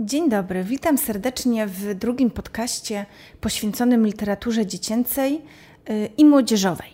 Dzień 0.00 0.28
dobry, 0.28 0.64
witam 0.64 0.98
serdecznie 0.98 1.66
w 1.66 1.94
drugim 1.94 2.30
podcaście 2.30 3.06
poświęconym 3.40 4.06
literaturze 4.06 4.66
dziecięcej 4.66 5.42
y, 5.90 6.10
i 6.16 6.24
młodzieżowej. 6.24 6.90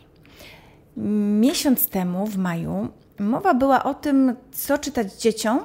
Miesiąc 1.40 1.88
temu, 1.88 2.26
w 2.26 2.36
maju, 2.36 2.88
mowa 3.18 3.54
była 3.54 3.84
o 3.84 3.94
tym, 3.94 4.36
co 4.52 4.78
czytać 4.78 5.14
dzieciom, 5.14 5.60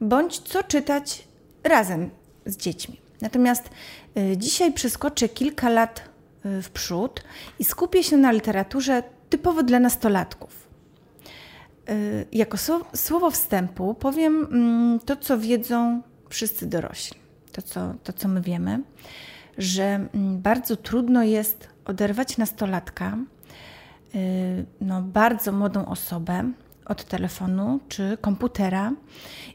bądź 0.00 0.38
co 0.38 0.62
czytać 0.62 1.28
razem 1.64 2.10
z 2.46 2.56
dziećmi. 2.56 3.00
Natomiast 3.20 3.70
y, 4.16 4.36
dzisiaj 4.36 4.72
przeskoczę 4.72 5.28
kilka 5.28 5.68
lat 5.68 6.02
y, 6.46 6.62
w 6.62 6.70
przód 6.70 7.24
i 7.58 7.64
skupię 7.64 8.02
się 8.02 8.16
na 8.16 8.32
literaturze 8.32 9.02
typowo 9.30 9.62
dla 9.62 9.80
nastolatków. 9.80 10.62
Jako 12.32 12.56
słowo 12.94 13.30
wstępu 13.30 13.94
powiem 13.94 14.48
mm, 14.52 15.00
to, 15.00 15.16
co 15.16 15.38
wiedzą 15.38 16.02
wszyscy 16.32 16.66
dorośli. 16.66 17.20
To 17.52 17.62
co, 17.62 17.94
to, 18.04 18.12
co 18.12 18.28
my 18.28 18.40
wiemy, 18.40 18.82
że 19.58 19.84
mm, 19.84 20.40
bardzo 20.40 20.76
trudno 20.76 21.22
jest 21.22 21.68
oderwać 21.84 22.38
nastolatka, 22.38 23.16
y, 24.14 24.66
no, 24.80 25.02
bardzo 25.02 25.52
młodą 25.52 25.86
osobę 25.86 26.52
od 26.84 27.04
telefonu 27.04 27.80
czy 27.88 28.18
komputera 28.20 28.92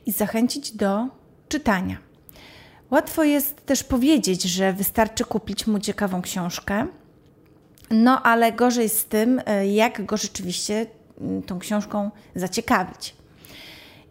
i 0.06 0.12
zachęcić 0.12 0.72
do 0.72 1.08
czytania. 1.50 1.98
Łatwo 2.92 3.24
jest 3.24 3.66
też 3.66 3.84
powiedzieć, 3.84 4.44
że 4.44 4.74
wystarczy 4.74 5.26
kupić 5.26 5.68
mu 5.68 5.80
ciekawą 5.80 6.22
książkę, 6.22 6.88
no 7.90 8.24
ale 8.24 8.52
gorzej 8.52 8.90
z 8.90 9.06
tym, 9.06 9.40
y, 9.40 9.68
jak 9.68 10.06
go 10.06 10.18
rzeczywiście 10.18 10.86
mm, 11.22 11.44
tą 11.44 11.60
książką 11.60 12.12
zaciekawić. 12.36 13.16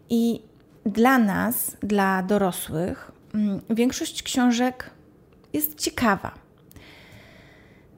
I 0.09 0.41
dla 0.87 1.17
nas, 1.17 1.77
dla 1.83 2.23
dorosłych, 2.23 3.11
mm, 3.33 3.61
większość 3.69 4.23
książek 4.23 4.89
jest 5.53 5.75
ciekawa. 5.75 6.31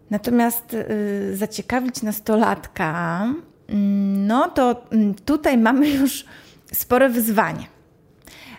Natomiast 0.10 0.74
y, 0.74 1.38
zaciekawić 1.38 2.02
nastolatka, 2.02 3.22
mm, 3.68 4.28
no 4.28 4.50
to 4.50 4.86
mm, 4.92 5.16
tutaj 5.16 5.58
mamy 5.58 5.90
już 5.90 6.26
spore 6.74 7.10
wyzwanie. 7.10 7.68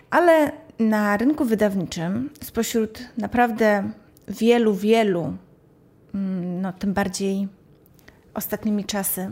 Ale 0.09 0.51
na 0.79 1.17
rynku 1.17 1.45
wydawniczym, 1.45 2.29
spośród 2.43 2.99
naprawdę 3.17 3.91
wielu, 4.27 4.75
wielu, 4.75 5.33
no 6.61 6.73
tym 6.73 6.93
bardziej 6.93 7.47
ostatnimi 8.33 8.85
czasy, 8.85 9.31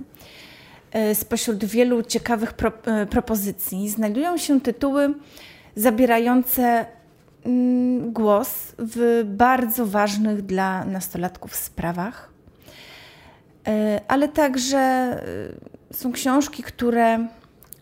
spośród 1.13 1.65
wielu 1.65 2.03
ciekawych 2.03 2.53
pro, 2.53 2.71
e, 2.85 3.05
propozycji 3.05 3.89
znajdują 3.89 4.37
się 4.37 4.61
tytuły 4.61 5.13
zabierające 5.75 6.85
mm, 7.45 8.13
głos 8.13 8.75
w 8.77 9.23
bardzo 9.25 9.85
ważnych 9.85 10.41
dla 10.41 10.85
nastolatków 10.85 11.55
sprawach, 11.55 12.29
e, 13.67 14.01
ale 14.07 14.27
także 14.27 15.15
są 15.93 16.11
książki, 16.11 16.63
które 16.63 17.27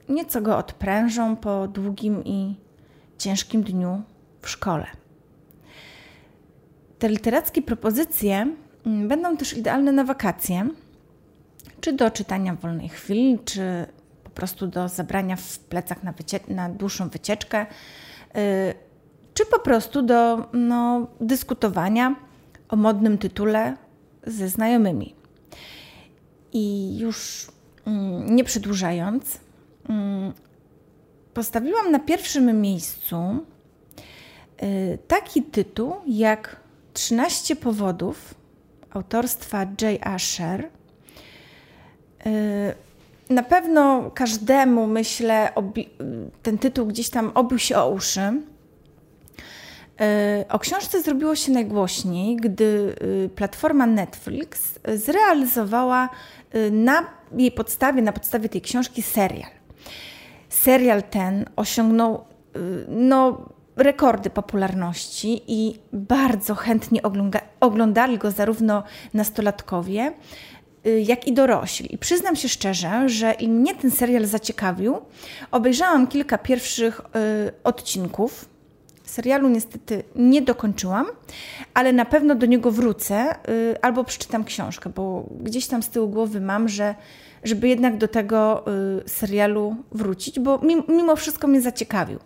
nieco 0.10 0.42
go 0.42 0.58
odprężą 0.58 1.36
po 1.36 1.68
długim 1.68 2.24
i 2.26 2.56
ciężkim 3.18 3.64
dniu 3.64 4.02
w 4.42 4.50
szkole. 4.50 4.88
Te 7.00 7.10
literackie 7.10 7.62
propozycje 7.62 8.48
mm, 8.86 9.08
będą 9.08 9.38
też 9.38 9.58
idealne 9.58 9.92
na 9.92 10.04
wakacje 10.04 10.70
czy 11.82 11.94
do 11.94 12.12
czytania 12.12 12.56
w 12.56 12.60
wolnej 12.60 12.90
chwili, 12.90 13.40
czy 13.46 13.86
po 14.24 14.30
prostu 14.30 14.68
do 14.68 14.90
zabrania 14.90 15.36
w 15.36 15.60
plecach 15.60 16.04
na, 16.04 16.14
na 16.48 16.70
dłuższą 16.70 17.10
wycieczkę, 17.10 17.66
yy, 18.34 18.42
czy 19.34 19.46
po 19.46 19.60
prostu 19.60 20.02
do 20.02 20.50
no, 20.54 21.08
dyskutowania 21.22 22.16
o 22.70 22.76
modnym 22.76 23.18
tytule 23.18 23.78
ze 24.28 24.50
znajomymi. 24.50 25.16
I 26.54 26.98
już 26.98 27.48
mm, 27.86 28.36
nie 28.36 28.44
przedłużając, 28.44 29.40
mm, 29.90 30.34
postawiłam 31.34 31.92
na 31.92 32.00
pierwszym 32.00 32.62
miejscu 32.62 33.46
yy, 34.62 34.98
taki 35.08 35.44
tytuł 35.44 35.96
jak 36.08 36.60
13 36.94 37.56
powodów 37.56 38.36
autorstwa 38.90 39.60
J. 39.64 40.08
Asher 40.08 40.62
Y, 40.66 40.77
na 43.30 43.44
pewno 43.44 44.12
każdemu, 44.14 44.88
myślę, 44.88 45.50
ten 46.44 46.58
tytuł 46.58 46.86
gdzieś 46.86 47.10
tam 47.10 47.32
obił 47.36 47.60
się 47.60 47.78
o 47.78 47.90
uszy. 47.90 48.22
Y, 50.42 50.48
o 50.50 50.60
książce 50.60 51.02
zrobiło 51.02 51.36
się 51.36 51.52
najgłośniej, 51.52 52.36
gdy 52.36 52.96
y, 53.26 53.30
platforma 53.36 53.86
Netflix 53.86 54.80
zrealizowała 54.96 56.10
na 56.72 57.06
jej 57.38 57.52
podstawie, 57.52 58.02
na 58.02 58.12
podstawie 58.12 58.50
tej 58.50 58.62
książki 58.62 59.02
serial. 59.02 59.52
Serial 60.50 61.04
ten 61.04 61.46
osiągnął 61.56 62.26
no, 62.88 63.50
rekordy 63.76 64.30
popularności 64.30 65.42
i 65.48 65.80
bardzo 65.94 66.56
chętnie 66.56 67.02
oglądali 67.60 68.18
go 68.18 68.32
zarówno 68.32 68.84
nastolatkowie, 69.14 70.14
Y, 70.14 70.57
jak 70.90 71.28
i 71.28 71.34
dorośli. 71.34 71.96
I 71.96 71.98
przyznam 71.98 72.36
się 72.36 72.50
szczerze, 72.50 73.10
że 73.10 73.34
i 73.34 73.50
mnie 73.50 73.76
ten 73.76 73.92
serial 73.92 74.26
zaciekawił. 74.26 74.98
Obejrzałam 75.52 76.08
kilka 76.08 76.38
pierwszych 76.38 77.00
y, 77.00 77.04
odcinków. 77.64 78.46
Serialu 79.04 79.50
niestety 79.50 80.04
nie 80.16 80.42
dokończyłam, 80.42 81.06
ale 81.74 81.94
na 81.94 82.06
pewno 82.06 82.36
do 82.36 82.46
niego 82.46 82.72
wrócę 82.72 83.36
y, 83.50 83.82
albo 83.82 84.04
przeczytam 84.04 84.44
książkę, 84.44 84.90
bo 84.96 85.26
gdzieś 85.42 85.68
tam 85.68 85.84
z 85.84 85.90
tyłu 85.90 86.10
głowy 86.10 86.42
mam, 86.42 86.70
że 86.70 86.96
żeby 87.44 87.68
jednak 87.68 87.98
do 87.98 88.08
tego 88.08 88.66
y, 89.06 89.10
serialu 89.10 89.76
wrócić, 89.92 90.40
bo 90.40 90.62
mimo, 90.88 91.16
wszystko 91.16 91.48
mnie 91.48 91.62
zaciekawił. 91.62 92.20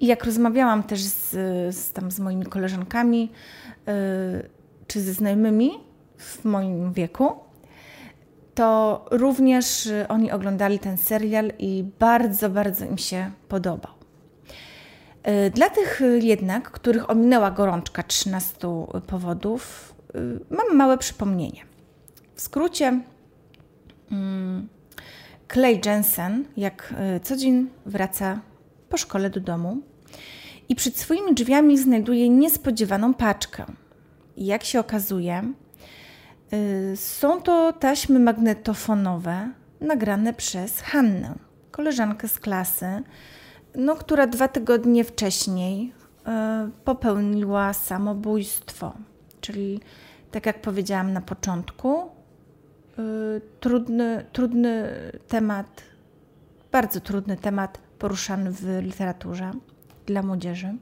I 0.00 0.06
jak 0.06 0.24
rozmawiałam 0.24 0.82
też 0.82 1.00
z, 1.00 1.30
z, 1.76 1.92
tam 1.92 2.10
z 2.10 2.20
moimi 2.20 2.46
koleżankami 2.46 3.30
y, 3.88 4.48
czy 4.86 5.00
ze 5.00 5.12
znajomymi, 5.12 5.70
w 6.20 6.44
moim 6.44 6.92
wieku, 6.92 7.34
to 8.54 9.04
również 9.10 9.88
oni 10.08 10.32
oglądali 10.32 10.78
ten 10.78 10.96
serial 10.96 11.52
i 11.58 11.84
bardzo, 11.98 12.50
bardzo 12.50 12.84
im 12.84 12.98
się 12.98 13.30
podobał. 13.48 13.92
E, 15.22 15.50
dla 15.50 15.70
tych 15.70 16.02
jednak, 16.20 16.70
których 16.70 17.10
ominęła 17.10 17.50
gorączka 17.50 18.02
13 18.02 18.86
powodów, 19.06 19.94
e, 20.14 20.18
mam 20.54 20.76
małe 20.76 20.98
przypomnienie. 20.98 21.62
W 22.34 22.40
skrócie, 22.40 23.00
mm, 24.10 24.68
Clay 25.52 25.80
Jensen, 25.86 26.44
jak 26.56 26.94
co 27.22 27.36
dzień 27.36 27.68
wraca 27.86 28.40
po 28.88 28.96
szkole 28.96 29.30
do 29.30 29.40
domu 29.40 29.76
i 30.68 30.74
przed 30.74 30.98
swoimi 30.98 31.34
drzwiami 31.34 31.78
znajduje 31.78 32.28
niespodziewaną 32.28 33.14
paczkę. 33.14 33.64
Jak 34.36 34.64
się 34.64 34.80
okazuje, 34.80 35.42
Y, 35.42 35.69
są 36.96 37.42
to 37.42 37.72
taśmy 37.72 38.18
magnetofonowe 38.18 39.50
nagrane 39.80 40.34
przez 40.34 40.80
Hannę, 40.80 41.34
koleżankę 41.70 42.28
z 42.28 42.38
klasy, 42.38 43.02
no, 43.74 43.96
która 43.96 44.26
dwa 44.26 44.48
tygodnie 44.48 45.04
wcześniej 45.04 45.92
y, 46.18 46.70
popełniła 46.84 47.72
samobójstwo. 47.72 48.92
Czyli, 49.40 49.80
tak 50.30 50.46
jak 50.46 50.62
powiedziałam 50.62 51.12
na 51.12 51.20
początku, 51.20 52.02
y, 52.02 53.40
trudny, 53.60 54.24
trudny 54.32 54.88
temat, 55.28 55.82
bardzo 56.72 57.00
trudny 57.00 57.36
temat 57.36 57.78
poruszany 57.98 58.52
w 58.52 58.78
literaturze 58.82 59.50
dla 60.06 60.22
młodzieży. 60.22 60.74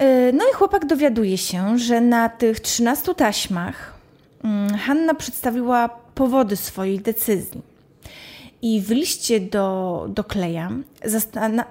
E, 0.00 0.32
no 0.32 0.44
i 0.50 0.54
chłopak 0.54 0.86
dowiaduje 0.86 1.38
się, 1.38 1.78
że 1.78 2.00
na 2.00 2.28
tych 2.28 2.60
13 2.60 3.14
taśmach 3.14 3.94
mm, 4.44 4.74
Hanna 4.74 5.14
przedstawiła 5.14 5.88
powody 6.14 6.56
swojej 6.56 7.00
decyzji. 7.00 7.62
I 8.62 8.80
w 8.80 8.90
liście 8.90 9.40
do, 9.40 10.06
do 10.08 10.24
Kleja 10.24 10.70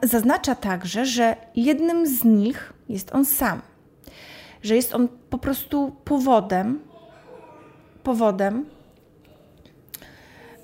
zaznacza 0.04 0.56
także, 0.56 1.06
że 1.06 1.36
jednym 1.56 2.08
z 2.08 2.24
nich 2.24 2.74
jest 2.90 3.16
on 3.16 3.26
sam. 3.26 3.62
Że 4.64 4.76
jest 4.76 4.96
on 4.96 5.08
po 5.30 5.38
prostu 5.38 5.96
powodem, 6.06 6.80
powodem, 8.04 8.66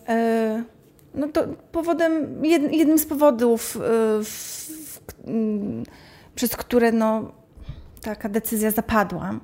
yy, 0.08 0.64
no 1.14 1.28
to 1.28 1.44
powodem, 1.72 2.46
jednym 2.72 2.98
z 3.00 3.06
powodów, 3.06 3.76
yy, 3.76 4.24
w, 4.24 4.30
w, 4.86 5.00
przez 6.36 6.56
które 6.56 6.92
no, 6.92 7.32
taka 8.06 8.30
decyzja 8.30 8.72
zapadła. 8.72 9.40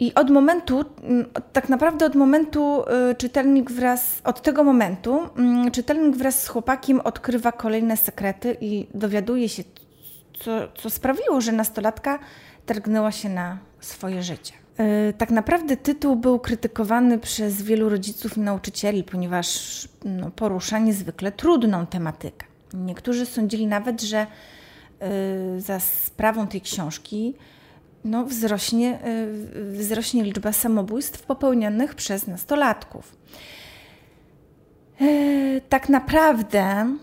I 0.00 0.14
od 0.14 0.30
momentu, 0.30 0.84
mm, 1.02 1.26
tak 1.52 1.68
naprawdę 1.68 2.06
od 2.06 2.14
momentu 2.14 2.82
y, 3.10 3.14
czytelnik 3.14 3.70
wraz, 3.70 4.20
od 4.24 4.42
tego 4.42 4.64
momentu 4.64 5.20
mm, 5.36 5.70
czytelnik 5.70 6.16
wraz 6.16 6.42
z 6.42 6.48
chłopakiem 6.48 7.00
odkrywa 7.00 7.52
kolejne 7.52 7.96
sekrety 7.96 8.56
i 8.60 8.86
dowiaduje 8.94 9.48
się, 9.48 9.62
co, 10.40 10.50
co 10.74 10.90
sprawiło, 10.90 11.40
że 11.40 11.52
nastolatka 11.52 12.18
targnęła 12.66 13.12
się 13.12 13.28
na 13.28 13.58
swoje 13.80 14.22
życie. 14.22 14.52
Y, 15.10 15.12
tak 15.12 15.30
naprawdę 15.30 15.76
tytuł 15.76 16.16
był 16.16 16.38
krytykowany 16.38 17.18
przez 17.18 17.62
wielu 17.62 17.88
rodziców 17.88 18.36
i 18.36 18.40
nauczycieli, 18.40 19.04
ponieważ 19.04 19.88
no, 20.04 20.30
porusza 20.30 20.78
niezwykle 20.78 21.32
trudną 21.32 21.86
tematykę. 21.86 22.46
Niektórzy 22.74 23.26
sądzili 23.26 23.66
nawet, 23.66 24.02
że 24.02 24.26
za 25.58 25.80
sprawą 25.80 26.46
tej 26.46 26.60
książki 26.60 27.34
no, 28.06 28.24
wzrośnie, 28.24 28.98
y, 29.56 29.72
wzrośnie 29.72 30.24
liczba 30.24 30.52
samobójstw 30.52 31.22
popełnionych 31.22 31.94
przez 31.94 32.26
nastolatków. 32.26 33.16
Y, 35.00 35.60
tak 35.68 35.88
naprawdę 35.88 36.96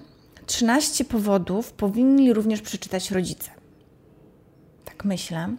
13 0.45 1.05
powodów 1.05 1.73
powinni 1.73 2.33
również 2.33 2.61
przeczytać 2.61 3.11
rodzice. 3.11 3.51
Tak 4.85 5.05
myślę. 5.05 5.55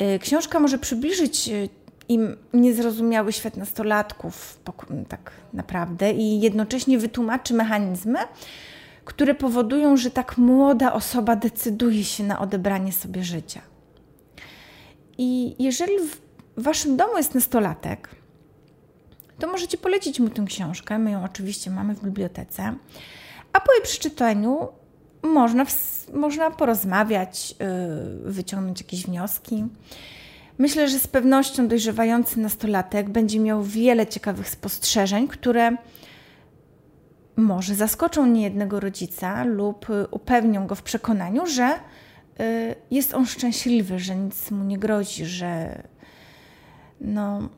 Y, 0.00 0.18
książka 0.18 0.60
może 0.60 0.78
przybliżyć 0.78 1.50
im 2.08 2.36
niezrozumiały 2.52 3.32
świat 3.32 3.56
nastolatków, 3.56 4.58
tak 5.08 5.32
naprawdę, 5.52 6.12
i 6.12 6.40
jednocześnie 6.40 6.98
wytłumaczy 6.98 7.54
mechanizmy, 7.54 8.18
które 9.08 9.34
powodują, 9.34 9.96
że 9.96 10.10
tak 10.10 10.38
młoda 10.38 10.92
osoba 10.92 11.36
decyduje 11.36 12.04
się 12.04 12.24
na 12.24 12.38
odebranie 12.38 12.92
sobie 12.92 13.24
życia. 13.24 13.60
I 15.18 15.56
jeżeli 15.64 15.92
w 15.98 16.20
waszym 16.62 16.96
domu 16.96 17.16
jest 17.16 17.34
nastolatek, 17.34 18.08
to 19.38 19.46
możecie 19.46 19.78
polecić 19.78 20.20
mu 20.20 20.28
tę 20.28 20.44
książkę. 20.46 20.98
My 20.98 21.10
ją 21.10 21.24
oczywiście 21.24 21.70
mamy 21.70 21.94
w 21.94 22.04
bibliotece. 22.04 22.74
A 23.52 23.60
po 23.60 23.72
jej 23.72 23.82
przeczytaniu 23.82 24.68
można, 25.22 25.66
można 26.14 26.50
porozmawiać, 26.50 27.50
yy, 28.24 28.32
wyciągnąć 28.32 28.80
jakieś 28.80 29.06
wnioski. 29.06 29.64
Myślę, 30.58 30.88
że 30.88 30.98
z 30.98 31.06
pewnością 31.06 31.68
dojrzewający 31.68 32.40
nastolatek 32.40 33.10
będzie 33.10 33.40
miał 33.40 33.62
wiele 33.62 34.06
ciekawych 34.06 34.48
spostrzeżeń, 34.48 35.28
które 35.28 35.76
może 37.38 37.74
zaskoczą 37.74 38.26
niejednego 38.26 38.80
rodzica 38.80 39.44
lub 39.44 39.90
y, 39.90 40.06
upewnią 40.10 40.66
go 40.66 40.74
w 40.74 40.82
przekonaniu, 40.82 41.46
że 41.46 41.74
y, 42.40 42.74
jest 42.90 43.14
on 43.14 43.26
szczęśliwy, 43.26 43.98
że 43.98 44.16
nic 44.16 44.50
mu 44.50 44.64
nie 44.64 44.78
grozi, 44.78 45.26
że 45.26 45.82
no, 47.00 47.48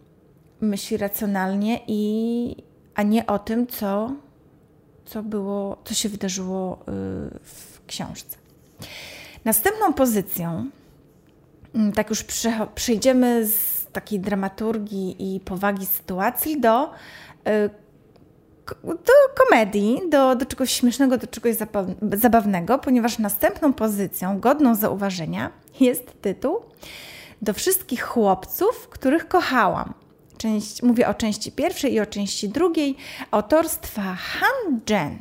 myśli 0.61 0.97
racjonalnie, 0.97 1.81
i, 1.87 2.56
a 2.94 3.03
nie 3.03 3.27
o 3.27 3.38
tym, 3.38 3.67
co, 3.67 4.12
co, 5.05 5.23
było, 5.23 5.83
co 5.85 5.94
się 5.94 6.09
wydarzyło 6.09 6.79
y, 6.81 6.85
w 7.43 7.81
książce. 7.87 8.37
Następną 9.44 9.93
pozycją, 9.93 10.71
mm, 11.75 11.93
tak 11.93 12.11
już 12.11 12.25
przejdziemy 12.75 13.47
z 13.47 13.87
takiej 13.93 14.21
dramaturgii 14.21 15.35
i 15.35 15.41
powagi 15.41 15.87
sytuacji 15.87 16.61
do 16.61 16.91
do 18.85 19.12
komedii, 19.45 20.01
do, 20.11 20.37
do 20.37 20.47
czegoś 20.47 20.73
śmiesznego, 20.73 21.19
do 21.19 21.27
czegoś 21.27 21.57
zabawnego, 22.12 22.79
ponieważ 22.79 23.19
następną 23.19 23.73
pozycją, 23.73 24.41
godną 24.41 24.75
zauważenia, 24.75 25.51
jest 25.81 26.23
tytuł 26.23 26.61
Do 27.43 27.53
wszystkich 27.53 28.03
chłopców, 28.03 28.89
których 28.89 29.29
kochałam. 29.29 29.95
Część, 30.37 30.83
mówię 30.83 31.09
o 31.09 31.15
części 31.15 31.53
pierwszej 31.53 31.95
i 31.95 32.01
o 32.01 32.07
części 32.07 32.49
drugiej 32.49 32.97
autorstwa 33.31 34.03
Han 34.03 34.81
Jen. 34.91 35.19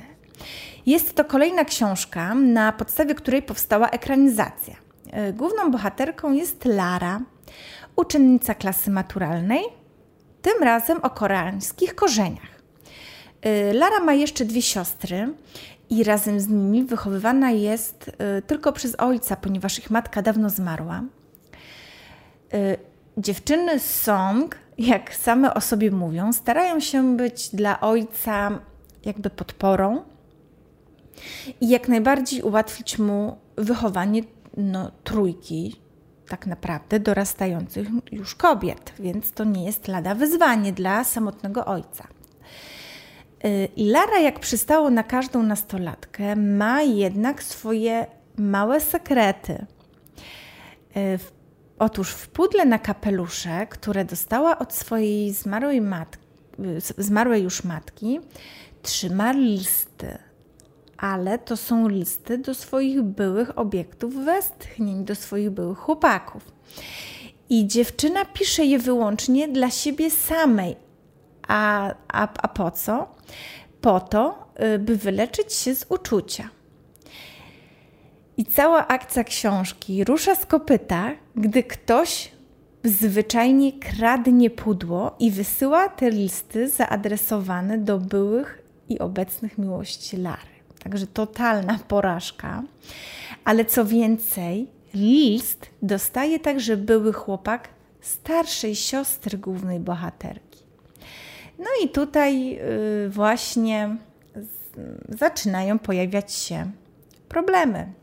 Jest 0.86 1.16
to 1.16 1.26
kolejna 1.26 1.66
książka, 1.66 2.36
na 2.36 2.72
podstawie 2.72 3.16
której 3.16 3.42
powstała 3.42 3.90
ekranizacja. 3.90 4.76
E, 5.12 5.34
główną 5.34 5.72
bohaterką 5.72 6.34
jest 6.34 6.66
Lara, 6.66 7.22
uczennica 7.96 8.56
klasy 8.56 8.92
maturalnej, 8.92 9.64
tym 10.42 10.64
razem 10.64 11.00
o 11.02 11.10
koreańskich 11.10 11.96
korzeniach. 11.96 12.59
Y, 13.46 13.74
Lara 13.74 14.00
ma 14.00 14.14
jeszcze 14.14 14.46
dwie 14.46 14.62
siostry 14.62 15.34
i 15.90 16.04
razem 16.04 16.40
z 16.40 16.48
nimi 16.48 16.84
wychowywana 16.84 17.52
jest 17.52 18.08
y, 18.08 18.42
tylko 18.42 18.74
przez 18.74 18.96
ojca, 18.96 19.36
ponieważ 19.36 19.80
ich 19.80 19.90
matka 19.90 20.22
dawno 20.22 20.50
zmarła. 20.50 21.04
Y, 22.54 22.78
dziewczyny 23.18 23.80
z 23.80 24.02
Song, 24.02 24.56
jak 24.78 25.16
same 25.16 25.54
o 25.54 25.62
sobie 25.62 25.92
mówią, 25.92 26.34
starają 26.34 26.80
się 26.80 27.18
być 27.18 27.50
dla 27.54 27.80
ojca 27.80 28.60
jakby 29.06 29.30
podporą 29.30 30.04
i 31.62 31.70
jak 31.70 31.88
najbardziej 31.88 32.42
ułatwić 32.42 33.00
mu 33.00 33.38
wychowanie 33.56 34.24
no, 34.58 34.92
trójki, 35.04 35.76
tak 36.28 36.48
naprawdę 36.48 37.00
dorastających 37.00 37.88
już 38.12 38.36
kobiet, 38.36 38.94
więc 39.00 39.32
to 39.32 39.44
nie 39.44 39.66
jest 39.66 39.88
lada 39.88 40.16
wyzwanie 40.16 40.74
dla 40.74 41.04
samotnego 41.04 41.66
ojca. 41.66 42.08
Y, 43.46 43.70
Lara, 43.78 44.20
jak 44.20 44.40
przystało 44.40 44.90
na 44.90 45.04
każdą 45.04 45.44
nastolatkę, 45.44 46.36
ma 46.36 46.82
jednak 46.82 47.44
swoje 47.44 48.08
małe 48.38 48.82
sekrety. 48.82 49.66
Y, 50.98 51.20
otóż 51.80 52.12
w 52.12 52.28
pudle 52.28 52.66
na 52.66 52.80
kapelusze, 52.80 53.68
które 53.68 54.06
dostała 54.06 54.60
od 54.60 54.74
swojej 54.74 55.34
zmarłej, 55.34 55.82
matki, 55.82 56.24
y, 56.60 57.04
zmarłej 57.04 57.44
już 57.44 57.64
matki, 57.64 58.20
trzyma 58.82 59.32
listy. 59.32 60.18
Ale 60.98 61.40
to 61.40 61.58
są 61.58 61.88
listy 61.88 62.38
do 62.38 62.54
swoich 62.54 63.02
byłych 63.02 63.58
obiektów 63.58 64.16
westchnień, 64.16 65.06
do 65.06 65.16
swoich 65.16 65.50
byłych 65.50 65.78
chłopaków. 65.78 66.52
I 67.50 67.68
dziewczyna 67.68 68.26
pisze 68.26 68.66
je 68.66 68.80
wyłącznie 68.80 69.48
dla 69.48 69.70
siebie 69.70 70.12
samej. 70.12 70.89
A, 71.50 71.94
a, 72.08 72.28
a 72.42 72.48
po 72.48 72.72
co? 72.72 73.20
po 73.82 74.00
to, 74.00 74.54
y, 74.76 74.80
by 74.80 74.98
wyleczyć 74.98 75.54
się 75.54 75.76
z 75.76 75.86
uczucia. 75.90 76.50
I 78.38 78.46
cała 78.46 78.88
akcja 78.88 79.24
książki 79.24 80.04
rusza 80.04 80.36
z 80.36 80.46
kopyta, 80.46 81.12
gdy 81.36 81.64
ktoś 81.64 82.32
zwyczajnie 82.84 83.74
kradnie 83.74 84.50
pudło 84.50 85.16
i 85.20 85.32
wysyła 85.32 85.90
te 85.90 86.10
listy 86.10 86.70
zaadresowane 86.70 87.78
do 87.78 87.98
byłych 87.98 88.64
i 88.90 89.00
obecnych 89.00 89.58
miłości 89.58 90.18
Lary. 90.18 90.50
Także 90.84 91.08
totalna 91.08 91.80
porażka. 91.88 92.64
Ale 93.46 93.66
co 93.66 93.86
więcej, 93.86 94.68
list 94.94 95.70
dostaje 95.82 96.40
także 96.40 96.78
były 96.78 97.14
chłopak 97.14 97.70
starszej 98.02 98.76
siostry 98.76 99.38
głównej 99.38 99.80
bohaterki. 99.80 100.49
No 101.60 101.68
i 101.84 101.90
tutaj 101.90 102.60
y, 103.06 103.10
właśnie 103.10 103.98
zaczynają 105.10 105.80
pojawiać 105.80 106.34
się 106.34 106.72
problemy. 107.30 107.94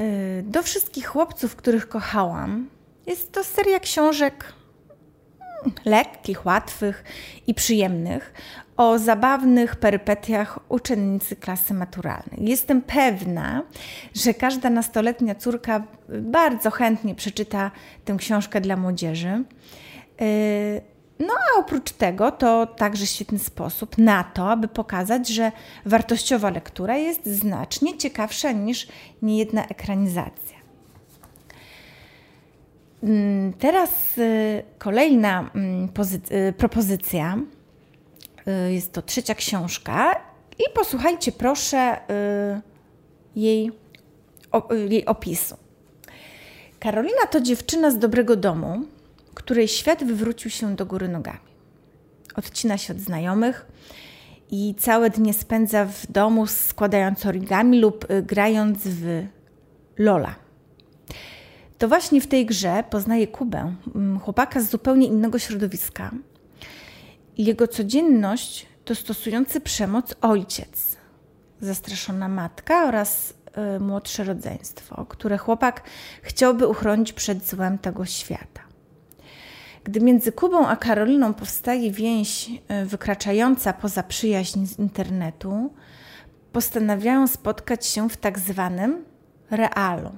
Y, 0.00 0.42
do 0.46 0.62
wszystkich 0.62 1.06
chłopców, 1.06 1.56
których 1.56 1.88
kochałam, 1.88 2.68
jest 3.06 3.32
to 3.32 3.44
seria 3.44 3.80
książek 3.80 4.52
mm, 5.64 5.74
lekkich, 5.84 6.46
łatwych 6.46 7.04
i 7.46 7.54
przyjemnych 7.54 8.34
o 8.76 8.98
zabawnych 8.98 9.76
perypetiach 9.76 10.58
uczennicy 10.68 11.36
klasy 11.36 11.74
maturalnej. 11.74 12.38
Jestem 12.40 12.82
pewna, 12.82 13.62
że 14.14 14.34
każda 14.34 14.70
nastoletnia 14.70 15.34
córka 15.34 15.82
bardzo 16.08 16.70
chętnie 16.70 17.14
przeczyta 17.14 17.70
tę 18.04 18.16
książkę 18.16 18.60
dla 18.60 18.76
młodzieży. 18.76 19.44
No 21.18 21.34
a 21.34 21.58
oprócz 21.58 21.92
tego 21.92 22.30
to 22.30 22.66
także 22.66 23.06
świetny 23.06 23.38
sposób 23.38 23.98
na 23.98 24.24
to, 24.24 24.50
aby 24.50 24.68
pokazać, 24.68 25.28
że 25.28 25.52
wartościowa 25.86 26.50
lektura 26.50 26.96
jest 26.96 27.26
znacznie 27.26 27.98
ciekawsza 27.98 28.52
niż 28.52 28.88
niejedna 29.22 29.66
ekranizacja. 29.66 30.54
Mm, 33.02 33.52
teraz 33.52 34.18
y, 34.18 34.62
kolejna 34.78 35.50
mm, 35.54 35.88
y, 36.32 36.52
propozycja. 36.52 37.38
Y, 38.68 38.72
jest 38.72 38.92
to 38.92 39.02
trzecia 39.02 39.34
książka 39.34 40.20
i 40.58 40.62
posłuchajcie 40.74 41.32
proszę 41.32 41.96
jej, 43.36 43.70
jej 44.88 45.06
opisu. 45.06 45.56
Karolina 46.80 47.26
to 47.30 47.40
dziewczyna 47.40 47.90
z 47.90 47.98
dobrego 47.98 48.36
domu, 48.36 48.82
której 49.34 49.68
świat 49.68 50.04
wywrócił 50.04 50.50
się 50.50 50.76
do 50.76 50.86
góry 50.86 51.08
nogami. 51.08 51.54
Odcina 52.36 52.78
się 52.78 52.92
od 52.92 53.00
znajomych 53.00 53.66
i 54.50 54.74
całe 54.78 55.10
dnie 55.10 55.34
spędza 55.34 55.84
w 55.84 56.12
domu 56.12 56.46
składając 56.46 57.26
origami 57.26 57.80
lub 57.80 58.10
y, 58.10 58.22
grając 58.22 58.78
w 58.84 59.26
Lola. 59.98 60.34
to 61.78 61.88
właśnie 61.88 62.20
w 62.20 62.26
tej 62.26 62.46
grze 62.46 62.84
poznaje 62.90 63.26
Kubę, 63.26 63.74
mm, 63.94 64.20
chłopaka 64.20 64.60
z 64.60 64.70
zupełnie 64.70 65.06
innego 65.06 65.38
środowiska. 65.38 66.10
Jego 67.38 67.68
codzienność 67.68 68.66
to 68.84 68.94
stosujący 68.94 69.60
przemoc 69.60 70.14
ojciec, 70.20 70.96
zastraszona 71.60 72.28
matka 72.28 72.84
oraz 72.84 73.34
y, 73.76 73.80
młodsze 73.80 74.24
rodzeństwo, 74.24 75.06
które 75.08 75.38
chłopak 75.38 75.82
chciałby 76.22 76.66
uchronić 76.68 77.12
przed 77.12 77.48
złem 77.48 77.78
tego 77.78 78.06
świata. 78.06 78.73
Gdy 79.84 80.00
między 80.00 80.32
Kubą 80.32 80.66
a 80.66 80.76
Karoliną 80.76 81.34
powstaje 81.34 81.90
więź 81.90 82.50
y, 82.50 82.86
wykraczająca 82.86 83.72
poza 83.72 84.02
przyjaźń 84.02 84.66
z 84.66 84.78
internetu, 84.78 85.70
postanawiają 86.52 87.26
spotkać 87.26 87.86
się 87.86 88.08
w 88.08 88.16
tak 88.16 88.38
zwanym 88.38 89.04
realu. 89.50 90.10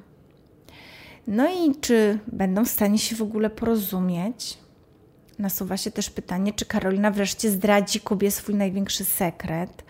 No 1.27 1.49
i 1.49 1.75
czy 1.81 2.19
będą 2.27 2.65
w 2.65 2.69
stanie 2.69 2.99
się 2.99 3.17
w 3.17 3.23
ogóle 3.23 3.51
porozumieć? 3.51 4.59
Nasuwa 5.39 5.77
się 5.77 5.91
też 5.91 6.11
pytanie, 6.11 6.53
czy 6.53 6.67
Karolina 6.67 7.11
wreszcie 7.11 7.51
zdradzi 7.51 8.01
Kubie 8.01 8.31
swój 8.31 8.55
największy 8.55 9.05
sekret, 9.05 9.85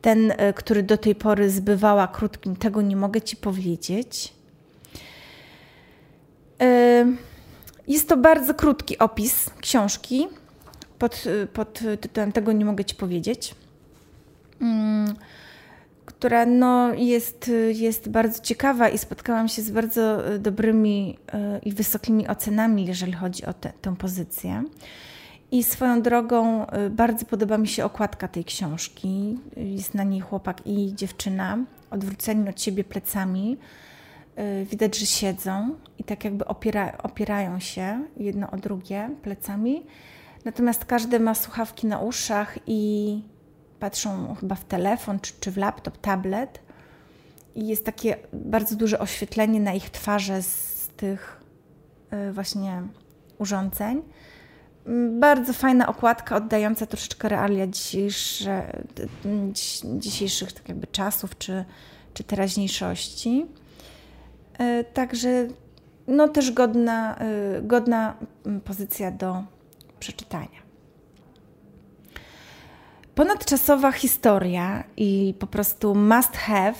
ten, 0.00 0.30
y, 0.30 0.36
który 0.56 0.82
do 0.82 0.96
tej 0.98 1.14
pory 1.14 1.50
zbywała 1.50 2.08
krótkim, 2.08 2.56
tego 2.56 2.82
nie 2.82 2.96
mogę 2.96 3.20
ci 3.20 3.36
powiedzieć. 3.36 4.34
Y, 6.62 7.31
jest 7.88 8.08
to 8.08 8.16
bardzo 8.16 8.54
krótki 8.54 8.98
opis 8.98 9.50
książki 9.60 10.28
pod, 10.98 11.24
pod 11.52 11.80
tytułem 12.00 12.32
Tego 12.32 12.52
nie 12.52 12.64
mogę 12.64 12.84
ci 12.84 12.94
powiedzieć. 12.94 13.54
Mm, 14.60 15.14
która 16.04 16.46
no, 16.46 16.94
jest, 16.94 17.50
jest 17.72 18.08
bardzo 18.08 18.42
ciekawa 18.42 18.88
i 18.88 18.98
spotkałam 18.98 19.48
się 19.48 19.62
z 19.62 19.70
bardzo 19.70 20.18
dobrymi 20.38 21.18
e, 21.32 21.58
i 21.58 21.72
wysokimi 21.72 22.28
ocenami, 22.28 22.86
jeżeli 22.86 23.12
chodzi 23.12 23.46
o 23.46 23.52
te, 23.52 23.72
tę 23.82 23.96
pozycję. 23.96 24.64
I 25.50 25.62
swoją 25.62 26.02
drogą 26.02 26.66
e, 26.66 26.90
bardzo 26.90 27.24
podoba 27.24 27.58
mi 27.58 27.68
się 27.68 27.84
okładka 27.84 28.28
tej 28.28 28.44
książki. 28.44 29.38
Jest 29.56 29.94
na 29.94 30.04
niej 30.04 30.20
chłopak 30.20 30.66
i 30.66 30.94
dziewczyna, 30.94 31.58
odwróceni 31.90 32.48
od 32.48 32.62
siebie 32.62 32.84
plecami. 32.84 33.58
Widać, 34.64 34.98
że 34.98 35.06
siedzą 35.06 35.74
i 35.98 36.04
tak 36.04 36.24
jakby 36.24 36.44
opiera, 36.44 36.98
opierają 36.98 37.60
się 37.60 38.04
jedno 38.16 38.50
o 38.50 38.56
drugie 38.56 39.10
plecami. 39.22 39.86
Natomiast 40.44 40.84
każdy 40.84 41.20
ma 41.20 41.34
słuchawki 41.34 41.86
na 41.86 41.98
uszach 41.98 42.58
i 42.66 43.22
patrzą 43.80 44.34
chyba 44.40 44.54
w 44.54 44.64
telefon 44.64 45.20
czy, 45.20 45.32
czy 45.40 45.50
w 45.50 45.56
laptop, 45.56 45.98
tablet 45.98 46.60
i 47.54 47.66
jest 47.66 47.84
takie 47.84 48.16
bardzo 48.32 48.76
duże 48.76 48.98
oświetlenie 48.98 49.60
na 49.60 49.72
ich 49.72 49.90
twarze 49.90 50.42
z 50.42 50.88
tych 50.96 51.40
y, 52.12 52.32
właśnie 52.32 52.82
urządzeń. 53.38 54.02
Mm, 54.86 55.20
bardzo 55.20 55.52
fajna 55.52 55.86
okładka, 55.86 56.36
oddająca 56.36 56.86
troszeczkę 56.86 57.28
realia 57.28 57.66
dzisiejsze, 57.66 58.82
dzisiejszych 59.98 60.52
tak 60.52 60.68
jakby 60.68 60.86
czasów 60.86 61.38
czy, 61.38 61.64
czy 62.14 62.24
teraźniejszości. 62.24 63.46
Y, 64.62 64.84
także 64.84 65.48
no 66.06 66.28
też 66.28 66.52
godna, 66.52 67.18
y, 67.58 67.62
godna 67.62 68.16
mm, 68.46 68.60
pozycja 68.60 69.10
do 69.10 69.42
przeczytania. 70.00 70.62
Ponadczasowa 73.14 73.92
historia 73.92 74.84
i 74.96 75.34
po 75.38 75.46
prostu 75.46 75.94
must 75.94 76.36
have 76.36 76.74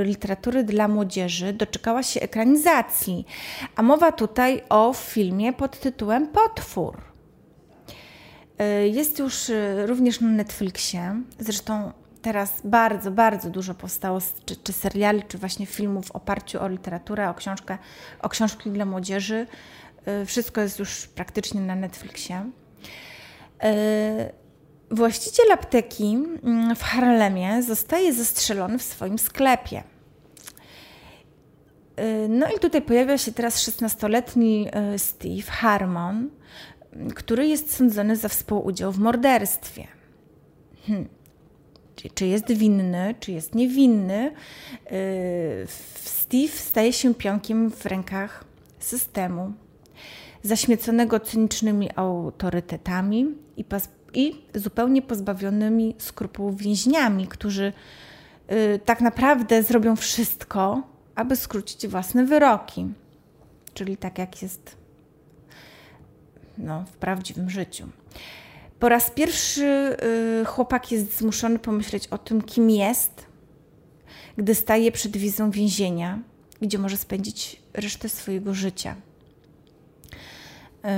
y, 0.00 0.04
literatury 0.04 0.64
dla 0.64 0.88
młodzieży 0.88 1.52
doczekała 1.52 2.02
się 2.02 2.20
ekranizacji, 2.20 3.26
a 3.76 3.82
mowa 3.82 4.12
tutaj 4.12 4.62
o 4.68 4.92
filmie 4.92 5.52
pod 5.52 5.80
tytułem 5.80 6.28
Potwór. 6.28 7.08
Jest 8.92 9.18
już 9.18 9.50
również 9.86 10.20
na 10.20 10.28
Netflixie, 10.28 11.22
zresztą 11.38 11.92
teraz 12.28 12.60
bardzo, 12.64 13.10
bardzo 13.10 13.50
dużo 13.50 13.74
powstało, 13.74 14.18
czy, 14.44 14.56
czy 14.56 14.72
seriali, 14.72 15.22
czy 15.28 15.38
właśnie 15.38 15.66
filmów 15.66 16.06
w 16.06 16.10
oparciu 16.10 16.62
o 16.62 16.68
literaturę, 16.68 17.30
o 17.30 17.34
książkę, 17.34 17.78
o 18.22 18.28
książki 18.28 18.70
dla 18.70 18.84
młodzieży. 18.84 19.46
Wszystko 20.26 20.60
jest 20.60 20.78
już 20.78 21.06
praktycznie 21.06 21.60
na 21.60 21.74
Netflixie. 21.74 22.50
Właściciel 24.90 25.52
apteki 25.52 26.18
mm, 26.42 26.76
w 26.76 26.82
Harlemie 26.82 27.62
zostaje 27.62 28.12
zastrzelony 28.12 28.78
w 28.78 28.82
swoim 28.82 29.18
sklepie. 29.18 29.82
Y, 32.00 32.28
no 32.28 32.46
i 32.56 32.58
tutaj 32.58 32.82
pojawia 32.82 33.18
się 33.18 33.32
teraz 33.32 33.68
16-letni 33.68 34.68
y, 34.94 34.98
Steve 34.98 35.42
Harmon, 35.42 36.30
który 37.14 37.46
jest 37.46 37.76
sądzony 37.76 38.16
za 38.16 38.28
współudział 38.28 38.92
w 38.92 38.98
morderstwie. 38.98 39.86
Hmm. 40.86 41.17
Czy 42.14 42.26
jest 42.26 42.52
winny, 42.52 43.14
czy 43.20 43.32
jest 43.32 43.54
niewinny? 43.54 44.32
Y, 44.92 45.66
Steve 45.94 46.52
staje 46.52 46.92
się 46.92 47.14
pionkiem 47.14 47.70
w 47.70 47.86
rękach 47.86 48.44
systemu, 48.78 49.52
zaśmieconego 50.42 51.20
cynicznymi 51.20 51.90
autorytetami 51.96 53.26
i 53.56 53.64
i 54.14 54.42
zupełnie 54.54 55.02
pozbawionymi 55.02 55.94
skrupułów 55.98 56.56
więźniami, 56.56 57.26
którzy 57.26 57.72
y, 58.52 58.80
tak 58.84 59.00
naprawdę 59.00 59.62
zrobią 59.62 59.96
wszystko, 59.96 60.82
aby 61.14 61.36
skrócić 61.36 61.86
własne 61.86 62.24
wyroki. 62.24 62.86
Czyli 63.74 63.96
tak 63.96 64.18
jak 64.18 64.42
jest 64.42 64.76
no, 66.58 66.84
w 66.84 66.96
prawdziwym 66.96 67.50
życiu. 67.50 67.88
Po 68.78 68.88
raz 68.88 69.10
pierwszy 69.10 69.96
y, 70.42 70.44
chłopak 70.44 70.92
jest 70.92 71.18
zmuszony 71.18 71.58
pomyśleć 71.58 72.08
o 72.08 72.18
tym, 72.18 72.42
kim 72.42 72.70
jest, 72.70 73.26
gdy 74.36 74.54
staje 74.54 74.92
przed 74.92 75.16
wizją 75.16 75.50
więzienia, 75.50 76.18
gdzie 76.62 76.78
może 76.78 76.96
spędzić 76.96 77.62
resztę 77.74 78.08
swojego 78.08 78.54
życia. 78.54 78.96
Y, 80.84 80.88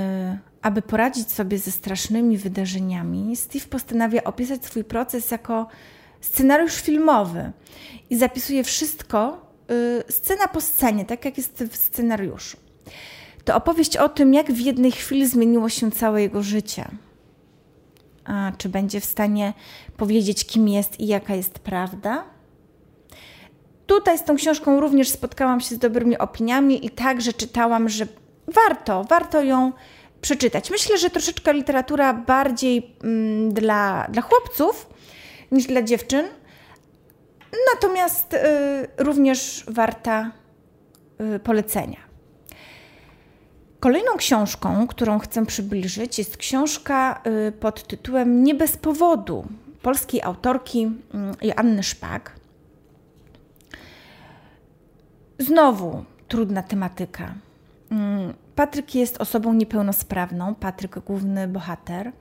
aby 0.61 0.81
poradzić 0.81 1.31
sobie 1.31 1.57
ze 1.57 1.71
strasznymi 1.71 2.37
wydarzeniami, 2.37 3.35
Steve 3.35 3.65
postanawia 3.65 4.23
opisać 4.23 4.65
swój 4.65 4.83
proces 4.83 5.31
jako 5.31 5.67
scenariusz 6.21 6.75
filmowy 6.75 7.51
i 8.09 8.17
zapisuje 8.17 8.63
wszystko 8.63 9.47
y, 10.09 10.11
scena 10.11 10.47
po 10.47 10.61
scenie, 10.61 11.05
tak 11.05 11.25
jak 11.25 11.37
jest 11.37 11.63
w 11.63 11.75
scenariuszu. 11.75 12.57
To 13.45 13.55
opowieść 13.55 13.97
o 13.97 14.09
tym, 14.09 14.33
jak 14.33 14.51
w 14.51 14.59
jednej 14.59 14.91
chwili 14.91 15.27
zmieniło 15.27 15.69
się 15.69 15.91
całe 15.91 16.21
jego 16.21 16.43
życie. 16.43 16.85
Czy 18.57 18.69
będzie 18.69 18.99
w 18.99 19.05
stanie 19.05 19.53
powiedzieć, 19.97 20.45
kim 20.45 20.67
jest 20.67 20.99
i 20.99 21.07
jaka 21.07 21.35
jest 21.35 21.59
prawda? 21.59 22.23
Tutaj 23.87 24.17
z 24.17 24.23
tą 24.23 24.35
książką 24.35 24.79
również 24.79 25.09
spotkałam 25.09 25.61
się 25.61 25.75
z 25.75 25.79
dobrymi 25.79 26.17
opiniami 26.17 26.85
i 26.85 26.89
także 26.89 27.33
czytałam, 27.33 27.89
że 27.89 28.07
warto, 28.47 29.03
warto 29.03 29.43
ją 29.43 29.71
przeczytać. 30.21 30.71
Myślę, 30.71 30.97
że 30.97 31.09
troszeczkę 31.09 31.53
literatura 31.53 32.13
bardziej 32.13 32.95
mm, 33.03 33.53
dla, 33.53 34.07
dla 34.09 34.21
chłopców 34.21 34.89
niż 35.51 35.65
dla 35.65 35.81
dziewczyn, 35.81 36.25
natomiast 37.73 38.33
y, 38.33 38.37
również 38.97 39.65
warta 39.67 40.31
y, 41.35 41.39
polecenia. 41.39 42.10
Kolejną 43.81 44.11
książką, 44.17 44.87
którą 44.87 45.19
chcę 45.19 45.45
przybliżyć, 45.45 46.17
jest 46.17 46.37
książka 46.37 47.21
y, 47.47 47.51
pod 47.51 47.87
tytułem 47.87 48.43
Nie 48.43 48.55
bez 48.55 48.77
powodu 48.77 49.45
polskiej 49.81 50.21
autorki 50.21 50.91
y, 51.41 51.47
Joanny 51.47 51.83
Szpak. 51.83 52.35
Znowu 55.39 56.03
trudna 56.27 56.63
tematyka. 56.63 57.33
Mm, 57.91 58.33
Patryk 58.55 58.95
jest 58.95 59.21
osobą 59.21 59.53
niepełnosprawną, 59.53 60.55
Patryk, 60.55 60.99
główny 60.99 61.47
bohater, 61.47 62.11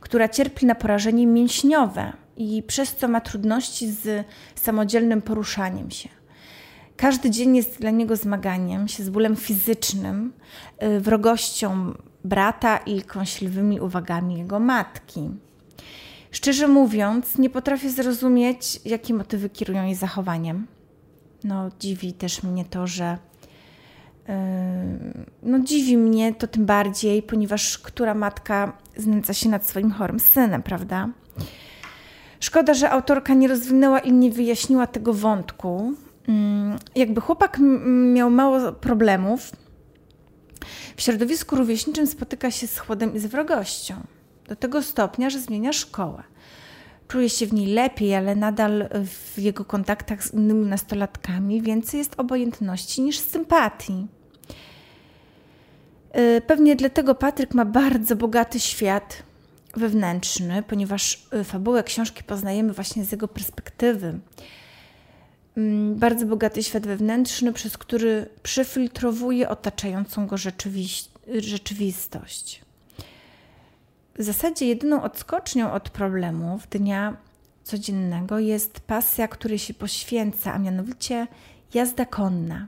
która 0.00 0.28
cierpi 0.28 0.66
na 0.66 0.74
porażenie 0.74 1.26
mięśniowe 1.26 2.12
i 2.36 2.62
przez 2.62 2.96
co 2.96 3.08
ma 3.08 3.20
trudności 3.20 3.90
z 3.90 4.26
samodzielnym 4.54 5.22
poruszaniem 5.22 5.90
się. 5.90 6.08
Każdy 6.96 7.30
dzień 7.30 7.56
jest 7.56 7.80
dla 7.80 7.90
niego 7.90 8.16
zmaganiem 8.16 8.88
się 8.88 9.04
z 9.04 9.10
bólem 9.10 9.36
fizycznym, 9.36 10.32
y, 10.82 11.00
wrogością 11.00 11.94
brata 12.24 12.76
i 12.76 13.02
kąśliwymi 13.02 13.80
uwagami 13.80 14.38
jego 14.38 14.60
matki. 14.60 15.30
Szczerze 16.30 16.68
mówiąc, 16.68 17.38
nie 17.38 17.50
potrafię 17.50 17.90
zrozumieć, 17.90 18.80
jakie 18.84 19.14
motywy 19.14 19.50
kierują 19.50 19.84
jej 19.84 19.94
zachowaniem. 19.94 20.66
No, 21.44 21.70
dziwi 21.80 22.12
też 22.12 22.42
mnie 22.42 22.64
to, 22.64 22.86
że 22.86 23.18
no 25.42 25.60
dziwi 25.60 25.96
mnie 25.96 26.34
to 26.34 26.46
tym 26.46 26.66
bardziej, 26.66 27.22
ponieważ 27.22 27.78
która 27.78 28.14
matka 28.14 28.72
znęca 28.96 29.34
się 29.34 29.48
nad 29.48 29.66
swoim 29.66 29.90
chorym 29.90 30.20
synem, 30.20 30.62
prawda? 30.62 31.08
Szkoda, 32.40 32.74
że 32.74 32.90
autorka 32.90 33.34
nie 33.34 33.48
rozwinęła 33.48 33.98
i 33.98 34.12
nie 34.12 34.30
wyjaśniła 34.30 34.86
tego 34.86 35.12
wątku. 35.12 35.94
Jakby 36.94 37.20
chłopak 37.20 37.58
miał 38.14 38.30
mało 38.30 38.72
problemów, 38.72 39.52
W 40.96 41.02
środowisku 41.02 41.56
rówieśniczym 41.56 42.06
spotyka 42.06 42.50
się 42.50 42.66
z 42.66 42.78
chłodem 42.78 43.14
i 43.14 43.18
z 43.18 43.26
wrogością. 43.26 43.94
Do 44.48 44.56
tego 44.56 44.82
stopnia, 44.82 45.30
że 45.30 45.40
zmienia 45.40 45.72
szkołę. 45.72 46.22
Czuje 47.08 47.30
się 47.30 47.46
w 47.46 47.52
niej 47.52 47.66
lepiej, 47.66 48.14
ale 48.14 48.36
nadal 48.36 48.88
w 49.04 49.38
jego 49.38 49.64
kontaktach 49.64 50.24
z 50.24 50.34
innymi 50.34 50.66
nastolatkami 50.66 51.62
więcej 51.62 51.98
jest 51.98 52.20
obojętności 52.20 53.02
niż 53.02 53.18
sympatii. 53.18 54.06
Y, 56.18 56.40
pewnie 56.46 56.76
dlatego 56.76 57.14
Patryk 57.14 57.54
ma 57.54 57.64
bardzo 57.64 58.16
bogaty 58.16 58.60
świat 58.60 59.22
wewnętrzny, 59.76 60.62
ponieważ 60.62 61.26
y, 61.34 61.44
fabułę 61.44 61.84
książki 61.84 62.24
poznajemy 62.24 62.72
właśnie 62.72 63.04
z 63.04 63.12
jego 63.12 63.28
perspektywy. 63.28 64.18
Mm, 65.56 65.94
bardzo 65.94 66.26
bogaty 66.26 66.62
świat 66.62 66.86
wewnętrzny, 66.86 67.52
przez 67.52 67.78
który 67.78 68.28
przefiltrowuje 68.42 69.48
otaczającą 69.48 70.26
go 70.26 70.36
rzeczywistość. 71.38 72.62
W 74.18 74.22
zasadzie 74.22 74.66
jedyną 74.66 75.02
odskocznią 75.02 75.72
od 75.72 75.90
problemów 75.90 76.68
dnia 76.70 77.16
codziennego 77.64 78.38
jest 78.38 78.80
pasja, 78.80 79.28
której 79.28 79.58
się 79.58 79.74
poświęca, 79.74 80.52
a 80.52 80.58
mianowicie 80.58 81.26
jazda 81.74 82.04
konna. 82.04 82.66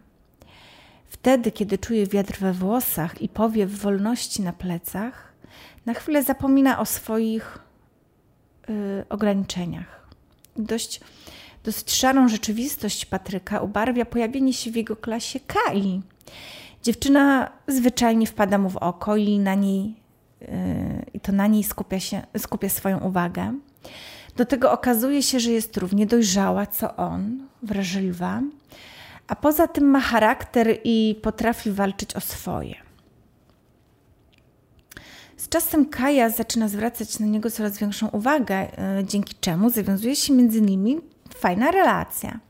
Wtedy, 1.06 1.52
kiedy 1.52 1.78
czuje 1.78 2.06
wiatr 2.06 2.38
we 2.38 2.52
włosach 2.52 3.22
i 3.22 3.28
powiew 3.28 3.70
wolności 3.70 4.42
na 4.42 4.52
plecach, 4.52 5.32
na 5.86 5.94
chwilę 5.94 6.22
zapomina 6.22 6.78
o 6.78 6.86
swoich 6.86 7.58
y, 8.70 9.04
ograniczeniach. 9.08 10.08
Dość, 10.56 11.00
dość 11.68 11.94
szarą 11.94 12.28
rzeczywistość 12.28 13.06
Patryka 13.06 13.60
ubarwia 13.60 14.04
pojawienie 14.04 14.52
się 14.52 14.70
w 14.70 14.76
jego 14.76 14.96
klasie 14.96 15.40
Kai. 15.40 16.02
Dziewczyna 16.82 17.52
zwyczajnie 17.66 18.26
wpada 18.26 18.58
mu 18.58 18.70
w 18.70 18.76
oko 18.76 19.16
i 19.16 19.38
na 19.38 19.54
niej 19.54 19.94
y, 20.42 20.46
i 21.14 21.20
to 21.20 21.32
na 21.32 21.46
niej 21.46 21.64
skupia, 21.64 22.00
się, 22.00 22.22
skupia 22.38 22.68
swoją 22.68 22.98
uwagę. 22.98 23.54
Do 24.36 24.46
tego 24.46 24.72
okazuje 24.72 25.22
się, 25.22 25.40
że 25.40 25.50
jest 25.50 25.76
równie 25.76 26.06
dojrzała 26.06 26.66
co 26.66 26.96
on, 26.96 27.46
wrażliwa, 27.62 28.40
a 29.26 29.36
poza 29.36 29.66
tym 29.66 29.84
ma 29.84 30.00
charakter 30.00 30.78
i 30.84 31.20
potrafi 31.22 31.70
walczyć 31.70 32.16
o 32.16 32.20
swoje. 32.20 32.74
Z 35.36 35.48
czasem 35.48 35.86
Kaja 35.86 36.30
zaczyna 36.30 36.68
zwracać 36.68 37.18
na 37.18 37.26
niego 37.26 37.50
coraz 37.50 37.78
większą 37.78 38.08
uwagę, 38.08 38.54
e, 38.56 39.04
dzięki 39.04 39.34
czemu 39.40 39.70
zawiązuje 39.70 40.16
się 40.16 40.32
między 40.32 40.60
nimi 40.60 41.00
fajna 41.38 41.70
relacja. 41.70 42.40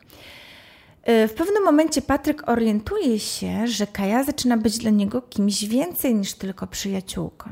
E, 1.02 1.28
w 1.28 1.34
pewnym 1.34 1.64
momencie 1.64 2.02
Patryk 2.02 2.48
orientuje 2.48 3.18
się, 3.18 3.66
że 3.66 3.86
Kaja 3.86 4.24
zaczyna 4.24 4.56
być 4.56 4.78
dla 4.78 4.90
niego 4.90 5.22
kimś 5.22 5.64
więcej 5.64 6.14
niż 6.14 6.34
tylko 6.34 6.66
przyjaciółką. 6.66 7.50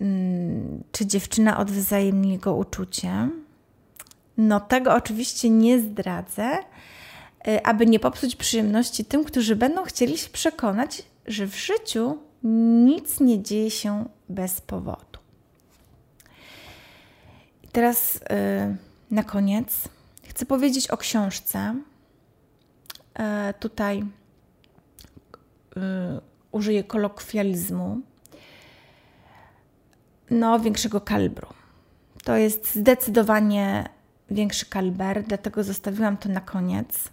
Mm, 0.00 0.84
czy 0.92 1.06
dziewczyna 1.06 1.58
odwzajemni 1.58 2.32
jego 2.32 2.54
uczucie? 2.54 3.28
No, 4.36 4.60
tego 4.60 4.94
oczywiście 4.94 5.50
nie 5.50 5.78
zdradzę, 5.78 6.58
e, 7.48 7.66
aby 7.66 7.86
nie 7.86 8.00
popsuć 8.00 8.36
przyjemności 8.36 9.04
tym, 9.04 9.24
którzy 9.24 9.56
będą 9.56 9.84
chcieli 9.84 10.18
się 10.18 10.30
przekonać, 10.30 11.02
że 11.26 11.46
w 11.46 11.56
życiu 11.56 12.18
nic 12.84 13.20
nie 13.20 13.42
dzieje 13.42 13.70
się 13.70 14.04
bez 14.28 14.60
powodu. 14.60 15.18
I 17.62 17.68
teraz 17.68 18.14
yy, 18.14 18.87
na 19.10 19.22
koniec 19.22 19.88
chcę 20.22 20.46
powiedzieć 20.46 20.88
o 20.90 20.96
książce. 20.96 21.74
Yy, 23.18 23.24
tutaj 23.60 23.98
yy, 25.76 25.82
użyję 26.52 26.84
kolokwializmu. 26.84 28.00
No, 30.30 30.60
większego 30.60 31.00
kalibru. 31.00 31.48
To 32.24 32.36
jest 32.36 32.74
zdecydowanie 32.74 33.88
większy 34.30 34.66
kaliber, 34.66 35.22
dlatego 35.22 35.64
zostawiłam 35.64 36.16
to 36.16 36.28
na 36.28 36.40
koniec. 36.40 37.08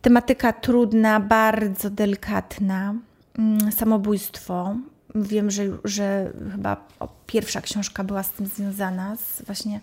Tematyka 0.00 0.52
trudna, 0.52 1.20
bardzo 1.20 1.90
delikatna 1.90 2.94
Mm, 3.38 3.72
samobójstwo. 3.72 4.76
Wiem, 5.14 5.50
że, 5.50 5.62
że 5.84 6.32
chyba 6.52 6.88
pierwsza 7.26 7.60
książka 7.60 8.04
była 8.04 8.22
z 8.22 8.30
tym 8.30 8.46
związana, 8.46 9.16
z 9.16 9.42
właśnie 9.42 9.80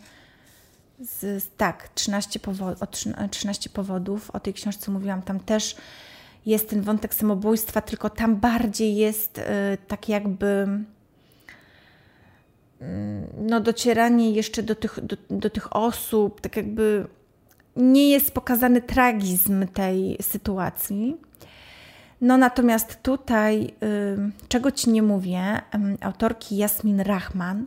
z, 0.99 1.47
tak, 1.57 1.89
13, 1.95 2.39
powo- 2.39 2.75
o 3.25 3.27
13 3.27 3.69
powodów. 3.69 4.31
O 4.31 4.39
tej 4.39 4.53
książce 4.53 4.91
mówiłam, 4.91 5.21
tam 5.21 5.39
też 5.39 5.75
jest 6.45 6.69
ten 6.69 6.81
wątek 6.81 7.13
samobójstwa, 7.13 7.81
tylko 7.81 8.09
tam 8.09 8.35
bardziej 8.35 8.95
jest 8.95 9.37
y, 9.37 9.43
tak 9.87 10.09
jakby 10.09 10.67
y, 12.81 12.85
no, 13.37 13.59
docieranie 13.59 14.31
jeszcze 14.31 14.63
do 14.63 14.75
tych, 14.75 14.99
do, 15.03 15.17
do 15.29 15.49
tych 15.49 15.75
osób, 15.75 16.41
tak 16.41 16.55
jakby 16.55 17.07
nie 17.75 18.09
jest 18.09 18.31
pokazany 18.31 18.81
tragizm 18.81 19.67
tej 19.67 20.17
sytuacji. 20.21 21.17
No 22.21 22.37
natomiast 22.37 23.01
tutaj, 23.03 23.73
y, 23.83 24.47
czego 24.47 24.71
Ci 24.71 24.89
nie 24.89 25.03
mówię, 25.03 25.61
autorki 26.01 26.57
Jasmin 26.57 26.99
Rahman, 27.01 27.65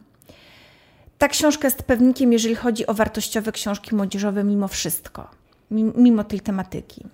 ta 1.19 1.29
książka 1.29 1.67
jest 1.67 1.83
pewnikiem, 1.83 2.33
jeżeli 2.33 2.55
chodzi 2.55 2.87
o 2.87 2.95
wartościowe 2.95 3.53
książki 3.53 3.95
młodzieżowe, 3.95 4.45
mimo 4.45 4.69
wszystko, 4.69 5.31
mimo 5.71 6.25
tej 6.25 6.41
tematyki. 6.41 7.05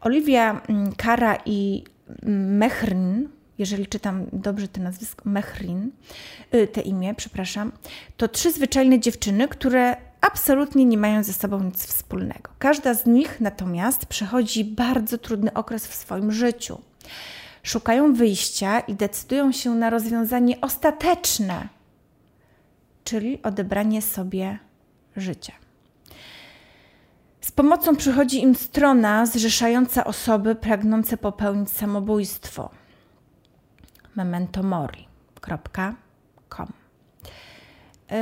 Olivia 0.00 0.60
Kara 0.96 1.38
i 1.46 1.84
Mehrin, 2.26 3.28
jeżeli 3.58 3.86
czytam 3.86 4.26
dobrze 4.32 4.68
to 4.68 4.80
nazwisko, 4.80 5.22
Mehrin, 5.24 5.90
y, 6.54 6.66
te 6.66 6.80
imię, 6.80 7.14
przepraszam, 7.14 7.72
to 8.16 8.28
trzy 8.28 8.52
zwyczajne 8.52 9.00
dziewczyny, 9.00 9.48
które 9.48 9.96
absolutnie 10.20 10.84
nie 10.84 10.98
mają 10.98 11.24
ze 11.24 11.32
sobą 11.32 11.62
nic 11.62 11.86
wspólnego. 11.86 12.50
Każda 12.58 12.94
z 12.94 13.06
nich 13.06 13.40
natomiast 13.40 14.06
przechodzi 14.06 14.64
bardzo 14.64 15.18
trudny 15.18 15.52
okres 15.52 15.86
w 15.86 15.94
swoim 15.94 16.32
życiu. 16.32 16.80
Szukają 17.62 18.14
wyjścia 18.14 18.80
i 18.80 18.94
decydują 18.94 19.52
się 19.52 19.74
na 19.74 19.90
rozwiązanie 19.90 20.60
ostateczne, 20.60 21.68
czyli 23.04 23.42
odebranie 23.42 24.02
sobie 24.02 24.58
życia. 25.16 25.52
Z 27.40 27.52
pomocą 27.52 27.96
przychodzi 27.96 28.42
im 28.42 28.54
strona 28.54 29.26
zrzeszająca 29.26 30.04
osoby 30.04 30.54
pragnące 30.54 31.16
popełnić 31.16 31.70
samobójstwo. 31.70 32.70
mementomori.com 34.16 36.72
yy, 38.10 38.16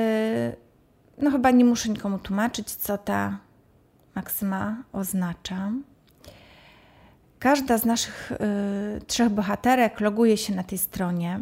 no 1.19 1.31
chyba 1.31 1.51
nie 1.51 1.65
muszę 1.65 1.89
nikomu 1.89 2.19
tłumaczyć, 2.19 2.71
co 2.71 2.99
ta 2.99 3.39
maksyma 4.15 4.77
oznacza. 4.93 5.73
Każda 7.39 7.79
z 7.79 7.85
naszych 7.85 8.33
y, 8.33 8.37
trzech 9.07 9.29
bohaterek 9.29 10.01
loguje 10.01 10.37
się 10.37 10.55
na 10.55 10.63
tej 10.63 10.79
stronie 10.79 11.41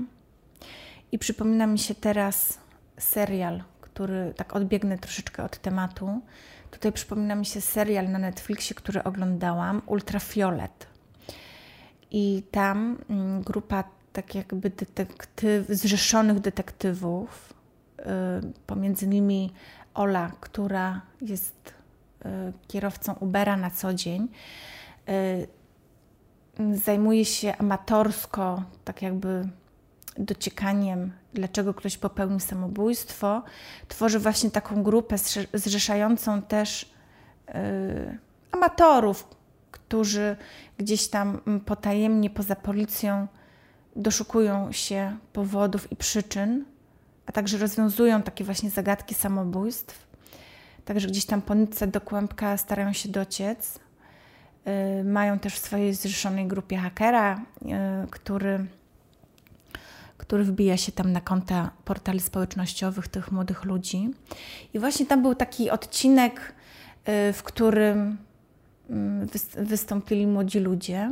i 1.12 1.18
przypomina 1.18 1.66
mi 1.66 1.78
się 1.78 1.94
teraz 1.94 2.58
serial, 2.98 3.62
który 3.80 4.32
tak 4.36 4.56
odbiegnę 4.56 4.98
troszeczkę 4.98 5.44
od 5.44 5.58
tematu. 5.58 6.20
Tutaj 6.70 6.92
przypomina 6.92 7.34
mi 7.34 7.46
się 7.46 7.60
serial 7.60 8.10
na 8.10 8.18
Netflixie, 8.18 8.74
który 8.74 9.04
oglądałam, 9.04 9.82
Ultrafiolet. 9.86 10.86
I 12.10 12.42
tam 12.50 12.98
y, 13.40 13.44
grupa 13.44 13.84
tak 14.12 14.34
jakby 14.34 14.70
detektyw, 14.70 15.66
zrzeszonych 15.68 16.40
detektywów 16.40 17.58
Y, 18.00 18.52
pomiędzy 18.66 19.06
nimi 19.06 19.52
Ola, 19.94 20.32
która 20.40 21.00
jest 21.20 21.74
y, 22.26 22.28
kierowcą 22.68 23.12
Ubera 23.12 23.56
na 23.56 23.70
co 23.70 23.94
dzień. 23.94 24.28
Y, 25.08 25.48
zajmuje 26.76 27.24
się 27.24 27.56
amatorsko, 27.56 28.62
tak 28.84 29.02
jakby 29.02 29.48
dociekaniem, 30.18 31.12
dlaczego 31.34 31.74
ktoś 31.74 31.98
popełnił 31.98 32.40
samobójstwo. 32.40 33.42
Tworzy 33.88 34.18
właśnie 34.18 34.50
taką 34.50 34.82
grupę 34.82 35.16
zrzeszającą 35.54 36.42
też 36.42 36.90
amatorów, 38.52 39.28
którzy 39.70 40.36
gdzieś 40.78 41.08
tam 41.08 41.40
potajemnie 41.66 42.30
poza 42.30 42.56
policją 42.56 43.26
doszukują 43.96 44.72
się 44.72 45.16
powodów 45.32 45.92
i 45.92 45.96
przyczyn 45.96 46.64
a 47.28 47.32
także 47.32 47.58
rozwiązują 47.58 48.22
takie 48.22 48.44
właśnie 48.44 48.70
zagadki 48.70 49.14
samobójstw. 49.14 50.06
Także 50.84 51.08
gdzieś 51.08 51.24
tam 51.24 51.42
po 51.42 51.54
nitce 51.54 51.86
do 51.86 52.00
kłębka 52.00 52.56
starają 52.56 52.92
się 52.92 53.08
dociec. 53.08 53.78
Yy, 54.66 55.04
mają 55.04 55.38
też 55.38 55.54
w 55.54 55.58
swojej 55.58 55.94
zrzeszonej 55.94 56.46
grupie 56.46 56.76
hakera, 56.76 57.40
yy, 57.62 57.70
który, 58.10 58.66
który 60.28 60.44
wbija 60.44 60.76
się 60.76 60.92
tam 60.92 61.12
na 61.12 61.20
konta 61.20 61.70
portali 61.84 62.20
społecznościowych 62.20 63.08
tych 63.08 63.32
młodych 63.32 63.64
ludzi. 63.64 64.10
I 64.74 64.78
właśnie 64.78 65.06
tam 65.06 65.22
był 65.22 65.34
taki 65.34 65.70
odcinek, 65.70 66.54
yy, 67.06 67.32
w 67.32 67.42
którym 67.42 68.18
mm, 68.90 69.28
wystąpili 69.56 70.26
młodzi 70.26 70.60
ludzie 70.60 71.10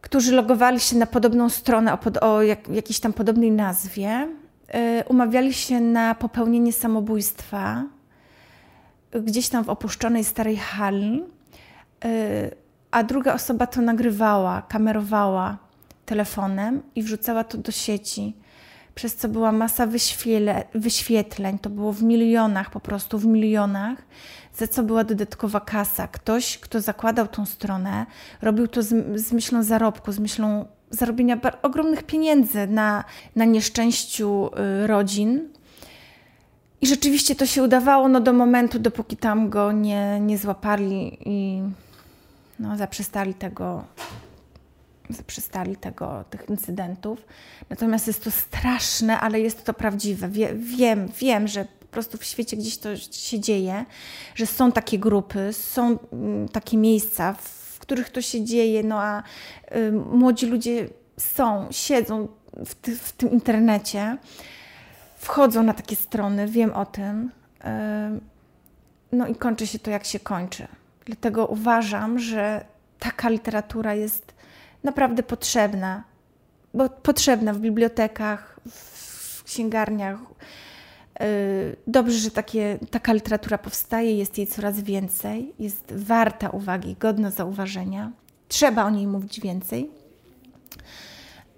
którzy 0.00 0.32
logowali 0.32 0.80
się 0.80 0.96
na 0.96 1.06
podobną 1.06 1.48
stronę 1.48 1.92
o, 1.92 1.98
pod, 1.98 2.16
o 2.16 2.42
jak, 2.42 2.68
jakiejś 2.68 3.00
tam 3.00 3.12
podobnej 3.12 3.50
nazwie, 3.50 4.28
y, 5.00 5.04
umawiali 5.08 5.54
się 5.54 5.80
na 5.80 6.14
popełnienie 6.14 6.72
samobójstwa 6.72 7.84
gdzieś 9.12 9.48
tam 9.48 9.64
w 9.64 9.68
opuszczonej 9.68 10.24
starej 10.24 10.56
hali, 10.56 11.22
y, 12.04 12.08
a 12.90 13.02
druga 13.02 13.34
osoba 13.34 13.66
to 13.66 13.80
nagrywała, 13.80 14.62
kamerowała 14.62 15.58
telefonem 16.08 16.82
i 16.94 17.02
wrzucała 17.02 17.44
to 17.44 17.58
do 17.58 17.72
sieci, 17.72 18.36
przez 18.94 19.16
co 19.16 19.28
była 19.28 19.52
masa 19.52 19.86
wyświele, 19.86 20.64
wyświetleń, 20.74 21.58
to 21.58 21.70
było 21.70 21.92
w 21.92 22.02
milionach, 22.02 22.70
po 22.70 22.80
prostu 22.80 23.18
w 23.18 23.26
milionach, 23.26 23.98
za 24.56 24.68
co 24.68 24.82
była 24.82 25.04
dodatkowa 25.04 25.60
kasa. 25.60 26.08
Ktoś, 26.08 26.58
kto 26.58 26.80
zakładał 26.80 27.28
tą 27.28 27.46
stronę, 27.46 28.06
robił 28.42 28.68
to 28.68 28.82
z, 28.82 29.20
z 29.20 29.32
myślą 29.32 29.62
zarobku, 29.62 30.12
z 30.12 30.18
myślą 30.18 30.64
zarobienia 30.90 31.40
ogromnych 31.62 32.02
pieniędzy 32.02 32.66
na, 32.66 33.04
na 33.36 33.44
nieszczęściu 33.44 34.50
y, 34.82 34.86
rodzin. 34.86 35.48
I 36.80 36.86
rzeczywiście 36.86 37.34
to 37.34 37.46
się 37.46 37.62
udawało 37.62 38.08
no, 38.08 38.20
do 38.20 38.32
momentu, 38.32 38.78
dopóki 38.78 39.16
tam 39.16 39.50
go 39.50 39.72
nie, 39.72 40.20
nie 40.20 40.38
złapali 40.38 41.18
i 41.24 41.62
no, 42.58 42.76
zaprzestali 42.76 43.34
tego 43.34 43.84
zaprzestali 45.10 45.76
tego, 45.76 46.24
tych 46.30 46.48
incydentów. 46.48 47.26
Natomiast 47.70 48.06
jest 48.06 48.24
to 48.24 48.30
straszne, 48.30 49.20
ale 49.20 49.40
jest 49.40 49.64
to 49.64 49.74
prawdziwe. 49.74 50.28
Wie, 50.28 50.54
wiem, 50.54 51.08
wiem, 51.18 51.48
że 51.48 51.64
po 51.64 51.86
prostu 51.86 52.18
w 52.18 52.24
świecie 52.24 52.56
gdzieś 52.56 52.78
to 52.78 52.96
się 52.96 53.40
dzieje, 53.40 53.84
że 54.34 54.46
są 54.46 54.72
takie 54.72 54.98
grupy, 54.98 55.52
są 55.52 55.98
mm, 56.12 56.48
takie 56.48 56.76
miejsca, 56.76 57.32
w 57.32 57.78
których 57.78 58.10
to 58.10 58.22
się 58.22 58.44
dzieje, 58.44 58.82
no 58.82 59.00
a 59.00 59.22
y, 59.76 59.92
młodzi 59.92 60.46
ludzie 60.46 60.88
są, 61.16 61.68
siedzą 61.70 62.28
w, 62.66 62.74
ty, 62.74 62.96
w, 62.96 63.12
tym 63.12 63.30
internecie, 63.30 64.16
wchodzą 65.16 65.62
na 65.62 65.74
takie 65.74 65.96
strony, 65.96 66.48
wiem 66.48 66.72
o 66.72 66.86
tym. 66.86 67.30
Y, 67.60 68.20
no 69.12 69.26
i 69.26 69.34
kończy 69.34 69.66
się 69.66 69.78
to, 69.78 69.90
jak 69.90 70.04
się 70.04 70.20
kończy. 70.20 70.68
Dlatego 71.04 71.46
uważam, 71.46 72.18
że 72.18 72.64
taka 72.98 73.28
literatura 73.28 73.94
jest 73.94 74.37
naprawdę 74.88 75.22
potrzebna, 75.22 76.04
bo 76.74 76.88
potrzebna 76.88 77.52
w 77.52 77.58
bibliotekach, 77.58 78.60
w 78.66 79.44
księgarniach. 79.44 80.18
Y, 81.22 81.76
dobrze, 81.86 82.18
że 82.18 82.30
takie, 82.30 82.78
taka 82.90 83.12
literatura 83.12 83.58
powstaje, 83.58 84.16
jest 84.18 84.38
jej 84.38 84.46
coraz 84.46 84.80
więcej, 84.80 85.52
jest 85.58 85.92
warta 85.92 86.50
uwagi, 86.50 86.96
godna 87.00 87.30
zauważenia. 87.30 88.10
Trzeba 88.48 88.84
o 88.84 88.90
niej 88.90 89.06
mówić 89.06 89.40
więcej. 89.40 89.90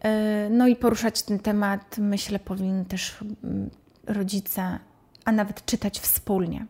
Y, 0.04 0.50
no 0.50 0.66
i 0.66 0.76
poruszać 0.76 1.22
ten 1.22 1.38
temat, 1.38 1.98
myślę, 1.98 2.38
powinni 2.38 2.84
też 2.84 3.16
mm, 3.44 3.70
rodzice, 4.06 4.78
a 5.24 5.32
nawet 5.32 5.64
czytać 5.64 6.00
wspólnie. 6.00 6.66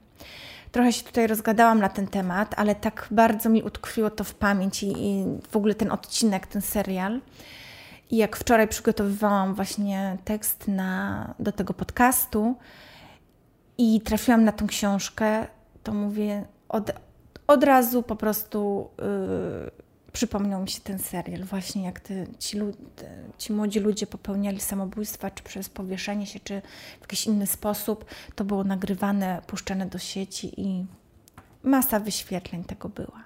Trochę 0.73 0.93
się 0.93 1.05
tutaj 1.05 1.27
rozgadałam 1.27 1.81
na 1.81 1.89
ten 1.89 2.07
temat, 2.07 2.55
ale 2.57 2.75
tak 2.75 3.09
bardzo 3.11 3.49
mi 3.49 3.63
utkwiło 3.63 4.11
to 4.11 4.25
w 4.25 4.35
pamięci 4.35 4.93
i 4.97 5.25
w 5.51 5.57
ogóle 5.57 5.75
ten 5.75 5.91
odcinek, 5.93 6.47
ten 6.47 6.63
serial. 6.63 7.21
I 8.11 8.17
jak 8.17 8.37
wczoraj 8.37 8.69
przygotowywałam 8.69 9.55
właśnie 9.55 10.17
tekst 10.25 10.69
na, 10.69 11.35
do 11.39 11.53
tego 11.53 11.75
podcastu 11.75 12.57
i 13.79 14.01
trafiłam 14.01 14.45
na 14.45 14.53
tą 14.53 14.67
książkę, 14.67 15.47
to 15.83 15.93
mówię 15.93 16.45
od, 16.69 16.93
od 17.47 17.65
razu 17.65 18.03
po 18.03 18.17
prostu 18.17 18.91
yy, 18.99 19.71
przypomniał 20.13 20.63
mi 20.63 20.69
się 20.69 20.81
ten 20.81 20.99
serial, 20.99 21.45
właśnie 21.45 21.85
jak 21.85 22.01
te, 22.01 22.27
ci, 22.39 22.59
ci 23.39 23.53
młodzi 23.53 23.81
ludzie 23.81 24.07
popełniali 24.07 24.61
samobójstwa, 24.61 25.31
czy 25.31 25.43
przez 25.43 25.69
powieszenie 25.69 26.27
się, 26.27 26.41
czy 26.41 26.63
w 26.99 27.01
jakiś 27.01 27.27
inny 27.27 27.47
sposób. 27.47 28.05
To 28.35 28.45
było 28.45 28.65
nagrywane, 28.65 29.43
puszczane 29.47 29.87
do 29.87 29.99
sieci 29.99 30.61
i 30.61 30.87
masa 31.63 32.01
wyświetleń 32.01 32.65
tego 32.65 32.89
była. 32.89 33.25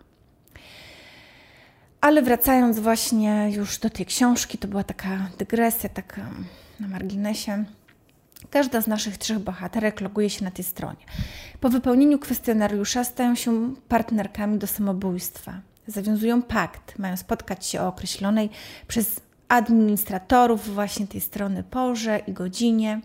Ale 2.00 2.22
wracając 2.22 2.78
właśnie 2.78 3.50
już 3.52 3.78
do 3.78 3.90
tej 3.90 4.06
książki, 4.06 4.58
to 4.58 4.68
była 4.68 4.84
taka 4.84 5.30
dygresja, 5.38 5.88
taka 5.88 6.30
na 6.80 6.88
marginesie. 6.88 7.64
Każda 8.50 8.80
z 8.80 8.86
naszych 8.86 9.18
trzech 9.18 9.38
bohaterek 9.38 10.00
loguje 10.00 10.30
się 10.30 10.44
na 10.44 10.50
tej 10.50 10.64
stronie. 10.64 11.04
Po 11.60 11.68
wypełnieniu 11.68 12.18
kwestionariusza 12.18 13.04
stają 13.04 13.34
się 13.34 13.74
partnerkami 13.88 14.58
do 14.58 14.66
samobójstwa 14.66 15.60
zawiązują 15.86 16.42
pakt, 16.42 16.98
mają 16.98 17.16
spotkać 17.16 17.66
się 17.66 17.80
o 17.80 17.88
określonej 17.88 18.50
przez 18.88 19.20
administratorów 19.48 20.74
właśnie 20.74 21.06
tej 21.06 21.20
strony 21.20 21.62
porze 21.62 22.20
i 22.26 22.32
godzinie, 22.32 23.00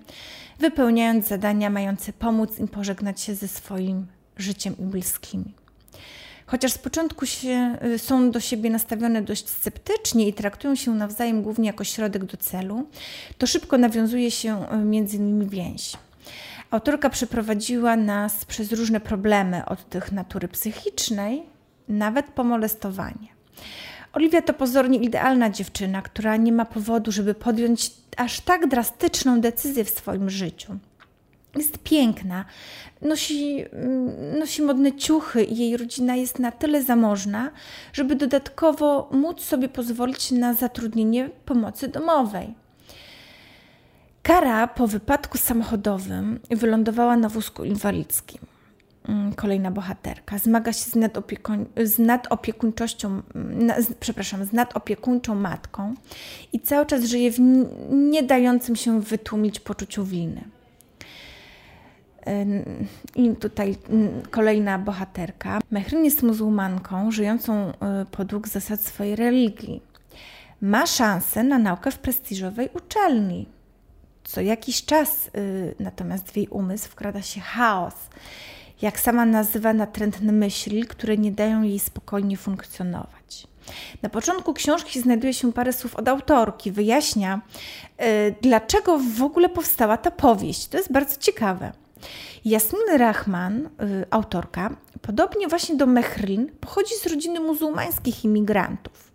wypełniając 0.60 1.28
zadania 1.28 1.70
mające 1.70 2.14
pomóc 2.14 2.60
im 2.60 2.68
pożegnać 2.68 3.22
się 3.22 3.36
ze 3.36 3.48
swoim 3.48 4.08
życiem 4.38 4.76
i 4.80 4.82
bliskimi. 4.82 5.54
Chociaż 6.46 6.72
z 6.72 6.78
początku 6.78 7.26
się, 7.26 7.78
y, 7.84 8.00
są 8.00 8.32
do 8.32 8.40
siebie 8.40 8.70
nastawione 8.70 9.22
dość 9.22 9.50
sceptycznie 9.50 10.28
i 10.28 10.34
traktują 10.34 10.76
się 10.76 10.92
nawzajem 10.92 11.42
głównie 11.42 11.68
jako 11.68 11.84
środek 11.84 12.26
do 12.26 12.38
celu, 12.38 12.88
to 13.38 13.48
szybko 13.48 13.78
nawiązuje 13.78 14.32
się 14.32 14.66
y, 14.74 14.78
między 14.78 15.20
nimi 15.20 15.48
więź. 15.48 15.94
Autorka 16.72 17.10
przeprowadziła 17.10 17.96
nas 17.96 18.46
przez 18.46 18.72
różne 18.72 19.00
problemy 19.00 19.66
od 19.66 19.90
tych 19.90 20.12
natury 20.12 20.48
psychicznej, 20.48 21.44
nawet 21.90 22.26
po 22.26 22.44
molestowanie. 22.44 23.28
Oliwia 24.14 24.42
to 24.42 24.54
pozornie 24.54 25.00
idealna 25.00 25.50
dziewczyna, 25.50 26.02
która 26.02 26.38
nie 26.38 26.52
ma 26.52 26.66
powodu, 26.66 27.12
żeby 27.12 27.34
podjąć 27.34 27.92
aż 28.18 28.40
tak 28.40 28.68
drastyczną 28.68 29.42
decyzję 29.42 29.86
w 29.86 29.90
swoim 29.90 30.30
życiu. 30.30 30.78
Jest 31.56 31.78
piękna, 31.78 32.46
nosi, 33.02 33.66
mm, 33.72 34.40
nosi 34.40 34.62
modne 34.62 34.94
ciuchy 34.94 35.44
i 35.44 35.58
jej 35.58 35.78
rodzina 35.78 36.16
jest 36.16 36.40
na 36.40 36.52
tyle 36.52 36.84
zamożna, 36.84 37.52
żeby 37.94 38.16
dodatkowo 38.16 39.10
móc 39.12 39.42
sobie 39.42 39.70
pozwolić 39.70 40.32
na 40.32 40.54
zatrudnienie 40.54 41.30
pomocy 41.46 41.88
domowej. 41.88 42.54
Kara 44.24 44.68
po 44.68 44.88
wypadku 44.88 45.38
samochodowym 45.38 46.40
wylądowała 46.50 47.18
na 47.18 47.30
wózku 47.30 47.64
inwalidzkim. 47.64 48.59
Mm, 49.10 49.34
kolejna 49.34 49.72
bohaterka. 49.72 50.38
Zmaga 50.38 50.74
się 50.74 50.92
z, 50.92 50.96
nadopiekuń, 50.96 51.66
z 51.84 52.00
nadopiekuńczością, 52.00 53.22
na, 53.36 53.82
z, 53.82 53.94
przepraszam, 53.94 54.46
z 54.46 54.54
nadopiekuńczą 54.54 55.36
matką 55.36 55.94
i 56.54 56.60
cały 56.60 56.86
czas 56.86 57.04
żyje 57.04 57.32
w 57.32 57.40
nie 57.90 58.24
dającym 58.24 58.76
się 58.76 59.02
wytłumić 59.02 59.60
poczuciu 59.60 60.06
winy. 60.06 60.44
I 63.16 63.36
tutaj 63.36 63.76
kolejna 64.32 64.80
bohaterka. 64.80 65.60
Mechryn 65.72 66.06
jest 66.06 66.24
muzułmanką, 66.24 67.12
żyjącą 67.12 67.70
y, 67.70 67.74
podług 68.12 68.48
zasad 68.48 68.82
swojej 68.82 69.16
religii. 69.16 69.82
Ma 70.62 70.86
szansę 70.86 71.44
na 71.44 71.60
naukę 71.60 71.92
w 71.92 72.00
prestiżowej 72.00 72.70
uczelni. 72.74 73.48
Co 74.24 74.42
jakiś 74.42 74.86
czas 74.86 75.28
y, 75.28 75.76
natomiast 75.80 76.32
w 76.32 76.38
jej 76.38 76.48
umysł 76.48 76.90
wkrada 76.90 77.22
się 77.22 77.42
chaos 77.42 77.96
jak 78.82 79.00
sama 79.00 79.26
nazywa, 79.26 79.74
natrętne 79.74 80.32
myśli, 80.32 80.84
które 80.84 81.18
nie 81.18 81.32
dają 81.32 81.62
jej 81.62 81.80
spokojnie 81.80 82.38
funkcjonować. 82.38 83.48
Na 84.02 84.10
początku 84.10 84.54
książki 84.54 85.02
znajduje 85.02 85.34
się 85.34 85.54
parę 85.54 85.74
słów 85.74 85.96
od 85.96 86.08
autorki, 86.08 86.72
wyjaśnia, 86.72 87.42
yy, 88.00 88.06
dlaczego 88.42 89.00
w 89.18 89.24
ogóle 89.24 89.50
powstała 89.50 89.98
ta 89.98 90.12
powieść. 90.12 90.68
To 90.68 90.78
jest 90.78 90.92
bardzo 90.92 91.16
ciekawe. 91.20 91.72
Jasmin 92.46 92.82
Rahman, 92.98 93.62
yy, 93.62 94.06
autorka, 94.10 94.76
podobnie 95.02 95.48
właśnie 95.48 95.76
do 95.76 95.86
Mehrin, 95.86 96.52
pochodzi 96.60 96.96
z 96.96 97.08
rodziny 97.08 97.40
muzułmańskich 97.40 98.26
imigrantów. 98.26 99.12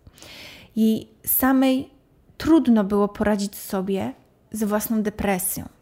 Jej 0.75 1.07
samej 1.25 1.89
trudno 2.37 2.83
było 2.83 3.07
poradzić 3.07 3.55
sobie 3.55 4.13
z 4.51 4.63
własną 4.63 5.03
depresją. 5.03 5.74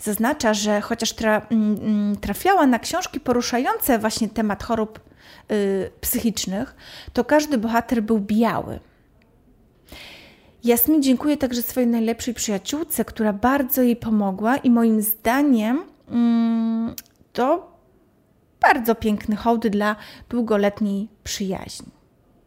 Zaznacza, 0.00 0.54
że 0.54 0.80
chociaż 0.80 1.12
tra, 1.12 1.46
mm, 1.50 1.76
mm, 1.82 2.16
trafiała 2.16 2.66
na 2.66 2.78
książki 2.78 3.20
poruszające 3.20 3.98
właśnie 3.98 4.28
temat 4.28 4.62
chorób 4.62 5.00
y, 5.50 5.90
psychicznych, 6.00 6.76
to 7.12 7.24
każdy 7.24 7.58
bohater 7.58 8.02
był 8.02 8.20
biały. 8.20 8.80
Jasmin 10.64 11.02
dziękuję 11.02 11.36
także 11.36 11.62
swojej 11.62 11.88
najlepszej 11.88 12.34
przyjaciółce, 12.34 13.04
która 13.04 13.32
bardzo 13.32 13.82
jej 13.82 13.96
pomogła 13.96 14.56
i 14.56 14.70
moim 14.70 15.02
zdaniem 15.02 15.84
mm, 16.10 16.94
to 17.32 17.76
bardzo 18.60 18.94
piękny 18.94 19.36
hołd 19.36 19.66
dla 19.66 19.96
długoletniej 20.28 21.08
przyjaźni. 21.24 21.88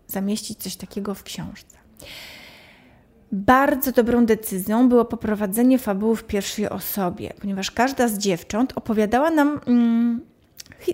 Zamieścić 0.08 0.60
coś 0.60 0.76
takiego 0.76 1.14
w 1.14 1.24
książce. 1.24 1.78
Bardzo 3.32 3.92
dobrą 3.92 4.26
decyzją 4.26 4.90
było 4.90 5.06
poprowadzenie 5.06 5.80
fabuły 5.80 6.16
w 6.16 6.24
pierwszej 6.24 6.70
osobie, 6.70 7.34
ponieważ 7.42 7.72
każda 7.72 8.08
z 8.08 8.18
dziewcząt 8.18 8.74
opowiadała 8.76 9.32
nam 9.32 9.60
mm, 9.68 10.22
hi 10.80 10.94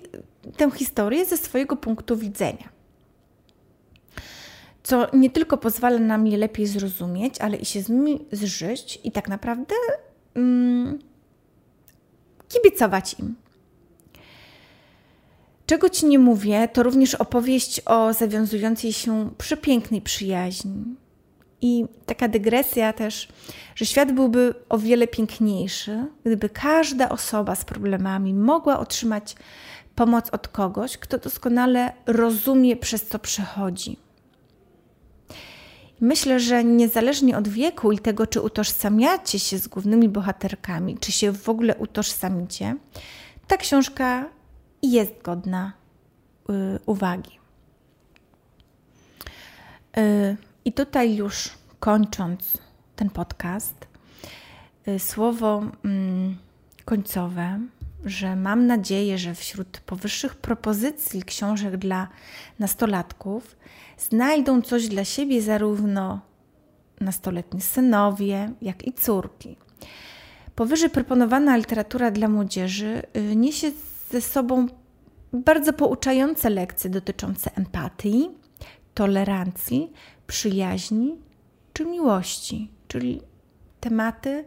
tę 0.57 0.71
historię 0.71 1.25
ze 1.25 1.37
swojego 1.37 1.75
punktu 1.75 2.17
widzenia. 2.17 2.69
co 4.83 5.07
nie 5.13 5.29
tylko 5.29 5.57
pozwala 5.57 5.99
nam 5.99 6.27
je 6.27 6.37
lepiej 6.37 6.67
zrozumieć, 6.67 7.41
ale 7.41 7.57
i 7.57 7.65
się 7.65 7.81
z 7.81 7.89
nimi 7.89 8.25
zżyć 8.31 8.99
i 9.03 9.11
tak 9.11 9.29
naprawdę 9.29 9.75
mm, 10.35 10.99
kibicować 12.49 13.15
im. 13.19 13.35
Czego 15.65 15.89
ci 15.89 16.05
nie 16.05 16.19
mówię, 16.19 16.67
to 16.73 16.83
również 16.83 17.15
opowieść 17.15 17.81
o 17.85 18.13
zawiązującej 18.13 18.93
się 18.93 19.29
przepięknej 19.37 20.01
przyjaźni. 20.01 20.95
I 21.61 21.85
taka 22.05 22.27
dygresja 22.27 22.93
też, 22.93 23.27
że 23.75 23.85
świat 23.85 24.11
byłby 24.11 24.53
o 24.69 24.77
wiele 24.77 25.07
piękniejszy, 25.07 26.05
gdyby 26.25 26.49
każda 26.49 27.09
osoba 27.09 27.55
z 27.55 27.65
problemami 27.65 28.33
mogła 28.33 28.79
otrzymać 28.79 29.35
pomoc 29.95 30.29
od 30.29 30.47
kogoś, 30.47 30.97
kto 30.97 31.17
doskonale 31.17 31.93
rozumie, 32.05 32.75
przez 32.75 33.07
co 33.07 33.19
przechodzi. 33.19 33.97
Myślę, 36.01 36.39
że 36.39 36.63
niezależnie 36.63 37.37
od 37.37 37.47
wieku 37.47 37.91
i 37.91 37.99
tego, 37.99 38.27
czy 38.27 38.41
utożsamiacie 38.41 39.39
się 39.39 39.57
z 39.57 39.67
głównymi 39.67 40.09
bohaterkami, 40.09 40.97
czy 40.97 41.11
się 41.11 41.31
w 41.31 41.49
ogóle 41.49 41.75
utożsamicie, 41.75 42.75
ta 43.47 43.57
książka 43.57 44.29
jest 44.83 45.21
godna 45.23 45.73
y, 46.49 46.79
uwagi. 46.85 47.39
Y, 50.65 50.69
I 50.69 50.73
tutaj 50.73 51.15
już 51.15 51.49
kończąc 51.79 52.57
ten 52.95 53.09
podcast, 53.09 53.87
y, 54.87 54.99
słowo 54.99 55.63
mm, 55.85 56.37
końcowe, 56.85 57.59
że 58.05 58.35
mam 58.35 58.67
nadzieję, 58.67 59.17
że 59.17 59.35
wśród 59.35 59.79
powyższych 59.79 60.35
propozycji 60.35 61.23
książek 61.23 61.77
dla 61.77 62.07
nastolatków 62.59 63.55
znajdą 63.97 64.61
coś 64.61 64.87
dla 64.87 65.05
siebie 65.05 65.41
zarówno 65.41 66.21
nastoletni 67.01 67.61
synowie, 67.61 68.51
jak 68.61 68.87
i 68.87 68.93
córki. 68.93 69.57
Powyżej 70.55 70.89
proponowana 70.89 71.57
literatura 71.57 72.11
dla 72.11 72.27
młodzieży 72.27 73.01
niesie 73.35 73.71
ze 74.11 74.21
sobą 74.21 74.67
bardzo 75.33 75.73
pouczające 75.73 76.49
lekcje 76.49 76.89
dotyczące 76.89 77.55
empatii, 77.55 78.29
tolerancji, 78.93 79.93
przyjaźni 80.27 81.17
czy 81.73 81.85
miłości, 81.85 82.71
czyli 82.87 83.21
tematy 83.79 84.45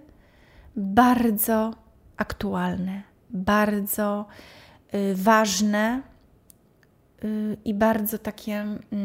bardzo 0.77 1.75
aktualne, 2.17 3.03
bardzo 3.31 4.27
y, 4.95 5.14
ważne 5.14 6.03
y, 7.25 7.57
i 7.64 7.75
bardzo 7.75 8.19
takie, 8.19 8.62
y, 8.62 8.97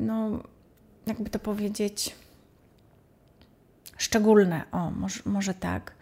no, 0.00 0.42
jakby 1.06 1.30
to 1.30 1.38
powiedzieć, 1.38 2.16
szczególne. 3.96 4.62
O, 4.72 4.90
może, 4.90 5.20
może 5.24 5.54
tak. 5.54 5.94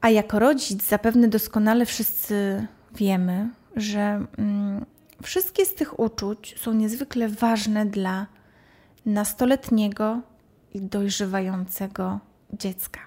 A 0.00 0.10
jako 0.10 0.38
rodzic 0.38 0.82
zapewne 0.88 1.28
doskonale 1.28 1.86
wszyscy 1.86 2.66
wiemy, 2.94 3.48
że 3.76 4.26
mm, 4.38 4.86
wszystkie 5.22 5.66
z 5.66 5.74
tych 5.74 6.00
uczuć 6.00 6.54
są 6.58 6.72
niezwykle 6.72 7.28
ważne 7.28 7.86
dla 7.86 8.26
nastoletniego 9.06 10.20
i 10.74 10.80
dojrzewającego 10.80 12.18
dziecka. 12.52 13.00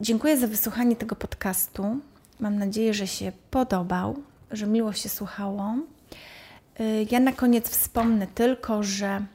Dziękuję 0.00 0.36
za 0.36 0.46
wysłuchanie 0.46 0.96
tego 0.96 1.16
podcastu. 1.16 2.00
Mam 2.40 2.58
nadzieję, 2.58 2.94
że 2.94 3.06
się 3.06 3.32
podobał, 3.50 4.22
że 4.50 4.66
miło 4.66 4.92
się 4.92 5.08
słuchało. 5.08 5.74
Y, 6.80 7.06
ja 7.10 7.20
na 7.20 7.32
koniec 7.32 7.68
wspomnę 7.68 8.26
tylko, 8.26 8.82
że 8.82 9.26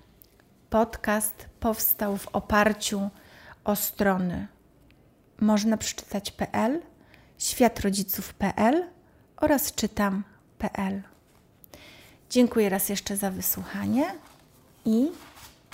podcast 0.70 1.46
powstał 1.60 2.18
w 2.18 2.28
oparciu 2.28 3.10
o 3.64 3.76
strony 3.76 4.48
można 5.40 5.78
przeczytać.pl, 5.78 6.82
światrodziców.pl 7.38 8.84
oraz 9.38 9.72
Dziękuję 12.30 12.70
raz 12.70 12.90
jeszcze 12.90 13.18
za 13.18 13.32
wysłuchanie 13.32 14.14
i 14.86 15.12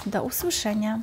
do 0.05 0.23
usłyszenia. 0.23 1.01